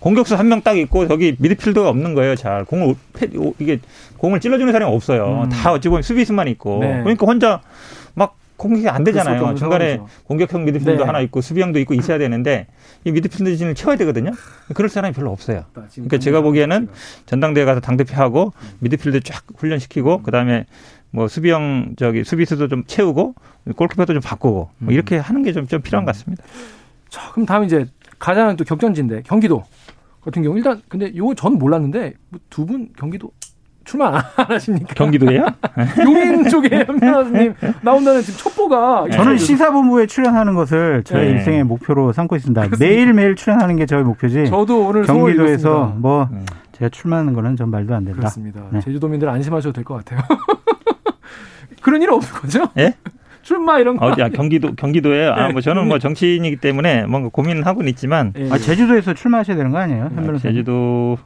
[0.00, 2.36] 공격수 한 명 딱 있고 저기 미드필더가 없는 거예요.
[2.36, 2.94] 잘 공을
[3.58, 3.80] 이게
[4.18, 5.42] 공을 찔러주는 사람이 없어요.
[5.44, 5.48] 음.
[5.48, 7.00] 다 어찌 보면 수비수만 있고 네.
[7.02, 7.62] 그러니까 혼자 막
[8.58, 9.54] 공격이 안 되잖아요.
[9.54, 11.04] 중간에 공격형 미드필더 네.
[11.04, 12.66] 하나 있고 수비형도 있고 있어야 되는데
[13.04, 14.32] 이 미드필더 진을 채워야 되거든요.
[14.74, 15.64] 그럴 사람이 별로 없어요.
[15.94, 16.88] 그러니까 제가 보기에는
[17.26, 20.22] 전당대회 가서 당대표하고 미드필더 쫙 훈련시키고 음.
[20.24, 20.66] 그다음에
[21.10, 23.34] 뭐 수비형 저기 수비수도 좀 채우고
[23.76, 24.92] 골키퍼도 좀 바꾸고 뭐 음.
[24.92, 26.42] 이렇게 하는 게 좀 좀 필요한 것 같습니다.
[27.08, 27.86] 자, 그럼 다음 이제
[28.18, 29.64] 가장 또 격전지인데 경기도
[30.20, 33.30] 같은 경우 일단 근데 요거 전 몰랐는데 뭐 두분 경기도
[33.88, 34.92] 출마 안 하십니까?
[34.94, 35.46] 경기도에요?
[36.04, 41.30] 용인 쪽에 변호사님 나온다는 지금 첩보가 저는 시사본부에 출연하는 것을 저의 네.
[41.32, 42.66] 일생의 목표로 삼고 있습니다.
[42.78, 44.46] 매일 매일 출연하는 게 저의 목표지.
[44.46, 46.40] 저도 오늘 경기도에서 뭐 네.
[46.72, 48.18] 제가 출마하는 거는 전 말도 안 된다.
[48.18, 48.60] 그렇습니다.
[48.70, 48.80] 네.
[48.80, 50.20] 제주도민들 안심하셔도 될 것 같아요.
[51.80, 52.64] 그런 일 없는 거죠?
[52.76, 52.94] 예?
[53.40, 54.06] 출마 이런 거.
[54.08, 58.50] 어, 야, 경기도 경기도에 아, 뭐 저는 뭐 정치인이기 때문에 뭔가 고민은 하고는 있지만 예.
[58.50, 60.10] 아, 제주도에서 출마하셔야 되는 거 아니에요?
[60.14, 61.16] 아, 제주도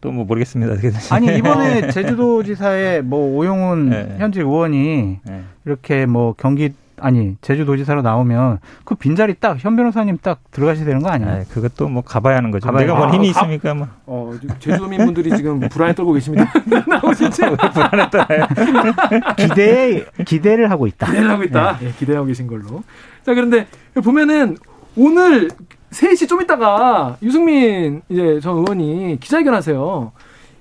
[0.00, 0.74] 또 뭐 모르겠습니다.
[1.10, 4.16] 아니 이번에 제주도지사의 뭐 오용훈 네.
[4.18, 5.42] 현직 의원이 네.
[5.64, 11.08] 이렇게 뭐 경기 아니 제주도지사로 나오면 그 빈자리 딱 현 변호사님 딱 들어가셔야 되는 거
[11.10, 11.32] 아니에요?
[11.38, 12.66] 네, 그것도 뭐 가봐야 하는 거죠.
[12.66, 13.74] 가봐야 내가 뭐 힘이 아, 있습니까?
[13.74, 13.88] 뭐.
[14.06, 16.52] 어, 제주도민 분들이 지금 불안에 떨고 계십니다.
[16.88, 17.42] 나오시지?
[17.72, 18.46] 불안에 떨어요.
[19.36, 21.06] 기대 기대를 하고 있다.
[21.06, 21.78] 기대를 하고 있다.
[21.78, 21.86] 네.
[21.86, 22.82] 네, 기대하고 계신 걸로.
[23.24, 23.66] 자 그런데
[24.02, 24.56] 보면은
[24.96, 25.48] 오늘
[25.90, 30.12] 3시 좀 있다가 유승민 이제 전 의원이 기자회견 하세요.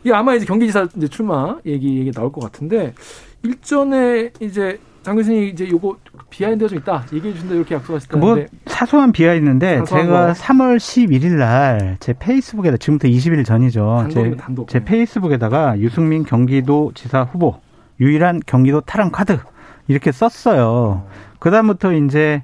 [0.03, 2.93] 이게 아마 이제 경기지사 이제 출마 얘기 얘기 나올 것 같은데
[3.43, 5.97] 일전에 이제 장 교수님 이제 요거
[6.29, 10.33] behind가 좀 있다 얘기해 주신다 이렇게 약속하셨다는데 뭐 사소한 behind인데 제가 거.
[10.33, 14.07] 3월 11일 날 제 페이스북에다 지금부터 20일 전이죠.
[14.11, 14.67] 제, 단독.
[14.69, 17.55] 제 페이스북에다가 유승민 경기도지사 후보
[17.99, 19.37] 유일한 경기도 탈환 카드
[19.87, 20.63] 이렇게 썼어요.
[20.67, 21.09] 어.
[21.39, 22.43] 그다음부터 이제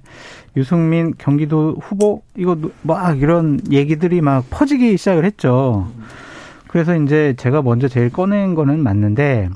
[0.56, 5.88] 유승민 경기도 후보 이거 막 이런 얘기들이 막 퍼지기 시작을 했죠.
[6.67, 9.49] 그래서 이제 제가 먼저 제일 꺼낸 거는 맞는데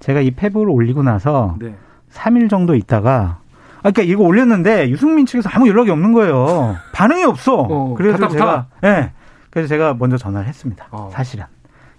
[0.00, 1.74] 제가 이 페북을 올리고 나서 네.
[2.12, 3.38] 3일 정도 있다가
[3.78, 6.76] 아, 그러니까 이거 올렸는데 유승민 측에서 아무 연락이 없는 거예요.
[6.92, 7.54] 반응이 없어.
[7.54, 8.88] 어, 그래서 제가 예.
[8.88, 9.12] 네,
[9.50, 10.86] 그래서 제가 먼저 전화를 했습니다.
[10.92, 11.10] 어.
[11.12, 11.44] 사실은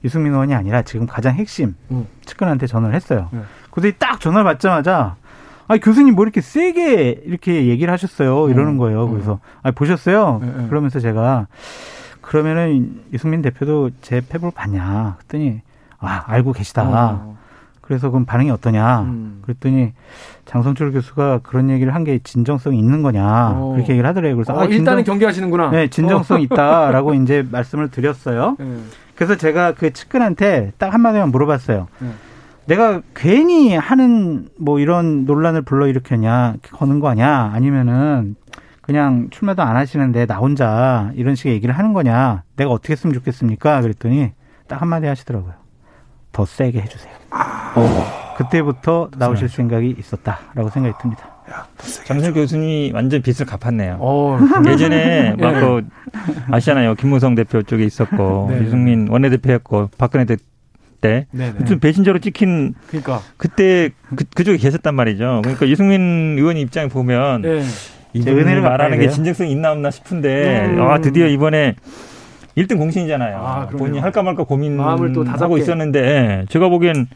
[0.04, 2.08] 유승민 의원이 아니라 지금 가장 핵심 음.
[2.26, 3.30] 측근한테 전화를 했어요.
[3.32, 3.42] 네.
[3.72, 5.16] 그들이 딱 전화를 받자마자
[5.68, 9.06] 아 교수님 뭐 이렇게 세게 이렇게 얘기를 하셨어요 이러는 음, 거예요.
[9.06, 9.12] 음.
[9.12, 10.40] 그래서 아 보셨어요?
[10.42, 10.68] 네, 네.
[10.68, 11.48] 그러면서 제가
[12.22, 15.16] 그러면은 이승민 대표도 제 페북을 봤냐?
[15.18, 15.62] 그랬더니
[16.00, 16.84] 아 알고 계시다.
[16.86, 17.34] 어.
[17.82, 19.02] 그래서 그럼 반응이 어떠냐?
[19.02, 19.40] 음.
[19.42, 19.92] 그랬더니
[20.46, 23.52] 장성철 교수가 그런 얘기를 한 게 진정성이 있는 거냐?
[23.56, 23.72] 어.
[23.74, 24.36] 그렇게 얘기를 하더래요.
[24.36, 25.70] 그래서 어, 아, 일단은 경계하시는구나.
[25.72, 26.40] 네, 진정성 어.
[26.42, 28.56] 있다라고 이제 말씀을 드렸어요.
[28.58, 28.78] 네.
[29.16, 31.88] 그래서 제가 그 측근한테 딱 한마디만 물어봤어요.
[32.00, 32.10] 네.
[32.66, 37.52] 내가 괜히 하는 뭐 이런 논란을 불러일으켰냐, 거는 거 아니야?
[37.54, 38.36] 아니면은
[38.82, 42.44] 그냥 출마도 안 하시는데 나 혼자 이런 식의 얘기를 하는 거냐?
[42.56, 43.82] 내가 어떻게 했으면 좋겠습니까?
[43.82, 44.32] 그랬더니
[44.68, 45.54] 딱 한마디 하시더라고요.
[46.32, 47.14] 더 세게 해주세요.
[47.76, 51.30] 어, 그때부터 나오실 생각이 있었다라고 생각이 듭니다.
[52.06, 53.98] 장순 교수님이 완전 빚을 갚았네요.
[54.00, 55.86] 어, 예전에 막그
[56.50, 56.96] 아시잖아요.
[56.96, 58.62] 김무성 대표 쪽에 있었고 네.
[58.64, 60.38] 유승민 원내대표였고 박근혜 대-
[61.04, 61.54] 때 네네.
[61.60, 63.20] 무슨 배신자로 찍힌 그러니까.
[63.38, 65.42] 그때 그, 그쪽에 계셨단 말이죠.
[65.44, 67.62] 그러니까 유승민 의원 입장에 보면 네.
[68.14, 69.10] 이분이 은혜를 말하는 게.
[69.10, 70.82] 진정성이 있나 없나 싶은데 음.
[70.82, 71.76] 아 드디어 이번에
[72.58, 73.38] 1등 공신이잖아요.
[73.38, 73.68] 아.
[73.68, 75.24] 본인이 할까 말까 마음을 또.
[75.24, 77.08] 고민하고 있었는데 제가 보기엔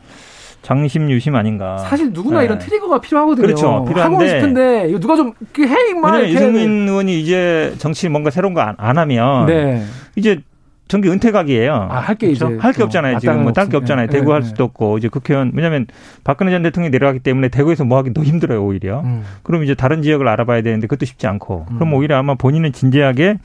[0.63, 1.78] 장심 유심 아닌가.
[1.78, 2.45] 사실 누구나 네.
[2.45, 3.45] 이런 트리거가 필요하거든요.
[3.45, 3.67] 그렇죠.
[3.71, 8.32] 하고 필요한데 싶은데 이거 누가 좀 이렇게 해 임마 왜냐면 유승민 의원이 이제 정치 뭔가
[8.32, 9.84] 새로운 거 안 하면 네.
[10.15, 10.41] 이제
[10.88, 11.73] 정기 은퇴각이에요.
[11.91, 13.19] 아, 할게 이제 할게또 없잖아요.
[13.19, 13.78] 지금 뭐 딸 게.
[13.78, 14.08] 없잖아요.
[14.08, 14.47] 네, 대구 할 네.
[14.47, 15.86] 수도 없고 이제 국회의원 왜냐하면
[16.23, 19.02] 박근혜 전 대통령이 내려가기 때문에 대구에서 뭐 하긴 더 힘들어요 오히려.
[19.02, 19.23] 음.
[19.43, 21.67] 그럼 이제 다른 지역을 알아봐야 되는데 그것도 쉽지 않고.
[21.71, 21.76] 음.
[21.76, 23.38] 그럼 오히려 아마 본인은 진지하게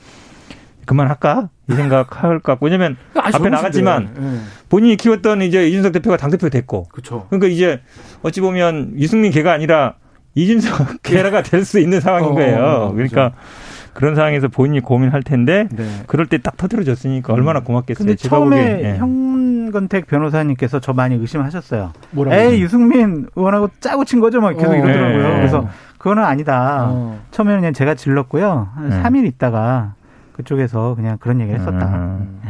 [0.85, 3.49] 그만할까 이 생각할 것 같고 왜냐면 아직 앞에.
[3.49, 4.37] 나갔지만 네.
[4.69, 7.25] 본인이 키웠던 이제 이준석 대표가 당 대표 됐고 그렇죠.
[7.29, 7.79] 그러니까 이제
[8.21, 9.95] 어찌 보면 유승민 개가 아니라
[10.35, 12.57] 이준석 개가 될 수 있는 상황인 어, 거예요.
[12.57, 13.35] 어, 그러니까 그
[13.99, 15.85] 런 상황에서 본인이 고민할 텐데 네.
[16.07, 18.05] 그럴 때 딱 터뜨려줬으니까 얼마나 고맙겠어요.
[18.05, 18.97] 근데 제가 처음에 예.
[18.97, 21.93] 형건택 변호사님께서 저 많이 의심하셨어요.
[22.11, 22.35] 뭐라고?
[22.35, 24.75] 에이 유승민 의원하고 짜고 친 거죠, 막 계속 어.
[24.75, 25.27] 이러더라고요.
[25.27, 25.35] 네.
[25.35, 25.67] 그래서
[25.99, 26.87] 그거는 아니다.
[26.89, 27.19] 어.
[27.31, 28.69] 처음에는 그냥 제가 질렀고요.
[28.75, 29.01] 한 네.
[29.03, 29.93] 3일 있다가
[30.33, 31.85] 그쪽에서 그냥 그런 얘기를 했었다.
[31.85, 32.41] 음.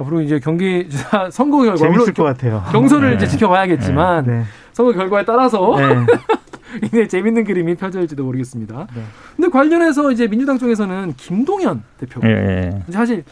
[0.00, 0.88] 앞으로 이제 경기
[1.30, 2.62] 선거 결과 재밌을 것 같아요.
[2.72, 3.16] 경선을 네.
[3.16, 4.42] 이제 지켜봐야겠지만 네.
[4.72, 6.06] 선거 결과에 따라서 네.
[6.80, 8.86] 굉장히 재밌는 그림이 펼쳐질지도 모르겠습니다.
[8.94, 9.02] 네.
[9.36, 12.92] 근데 관련해서 이제 민주당 쪽에서는 김동연 대표 예, 예.
[12.92, 13.24] 사실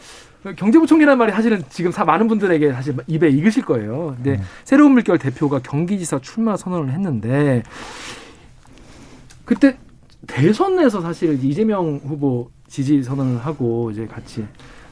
[0.55, 4.15] 경제부총리라는 말이 사실은 지금 사 많은 분들에게 사실 입에 익으실 거예요.
[4.15, 4.43] 근데 네.
[4.63, 7.63] 새로운 물결 대표가 경기지사 출마 선언을 했는데
[9.45, 9.77] 그때
[10.27, 14.45] 대선에서 사실 이재명 후보 지지 선언을 하고 이제 같이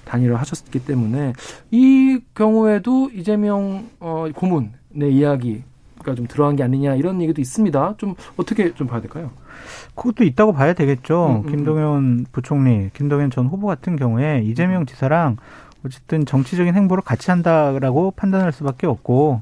[0.05, 1.33] 단일을 하셨기 때문에
[1.71, 5.63] 이 경우에도 이재명 어, 고문의 이야기
[6.09, 7.95] 가 좀 들어간 게 아니냐 이런 얘기도 있습니다.
[7.97, 9.31] 좀 어떻게 좀 봐야 될까요?
[9.95, 11.41] 그것도 있다고 봐야 되겠죠.
[11.43, 15.37] 음, 음, 김동연 부총리, 김동연 전 후보 같은 경우에 이재명 지사랑
[15.85, 19.41] 어쨌든 정치적인 행보를 같이 한다라고 판단할 수밖에 없고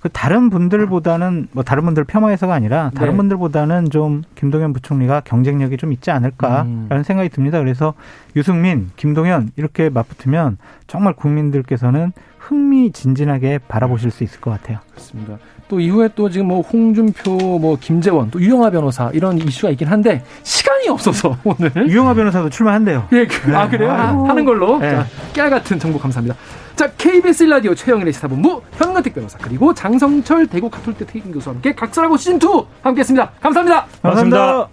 [0.00, 3.16] 그 다른 분들보다는 뭐 다른 분들 폄하해서가 아니라 다른 네.
[3.16, 7.02] 분들보다는 좀 김동연 부총리가 경쟁력이 좀 있지 않을까라는 음.
[7.02, 7.58] 생각이 듭니다.
[7.58, 7.94] 그래서
[8.36, 14.78] 유승민, 김동연 이렇게 맞붙으면 정말 국민들께서는 흥미진진하게 바라보실 수 있을 것 같아요.
[14.92, 15.38] 그렇습니다.
[15.68, 20.22] 또 이후에 또 지금 뭐 홍준표, 뭐 김재원, 또 유영아 변호사 이런 이슈가 있긴 한데
[20.42, 23.08] 시간이 없어서 오늘 유영아 변호사도 출마한대요.
[23.12, 23.90] 예, 그, 아 그래요?
[23.90, 24.90] 아, 하는 걸로 네.
[24.90, 26.36] 자, 깨알 같은 정보 감사합니다.
[26.76, 32.16] 자, KBS 라디오 최영일의 시사본부 현근택 변호사 그리고 장성철 대구 카톨대 특임 교수와 함께 각설하고
[32.16, 33.30] 시즌 2 함께했습니다.
[33.40, 33.86] 감사합니다.
[34.02, 34.68] 고맙습니다.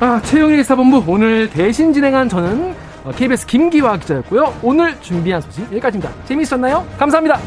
[0.00, 4.54] 아, 최영일의 시사본부 오늘 대신 진행한 저는 어, KBS 김기화 기자였고요.
[4.62, 6.12] 오늘 준비한 소식 여기까지입니다.
[6.26, 6.86] 재미있었나요?
[6.98, 7.40] 감사합니다.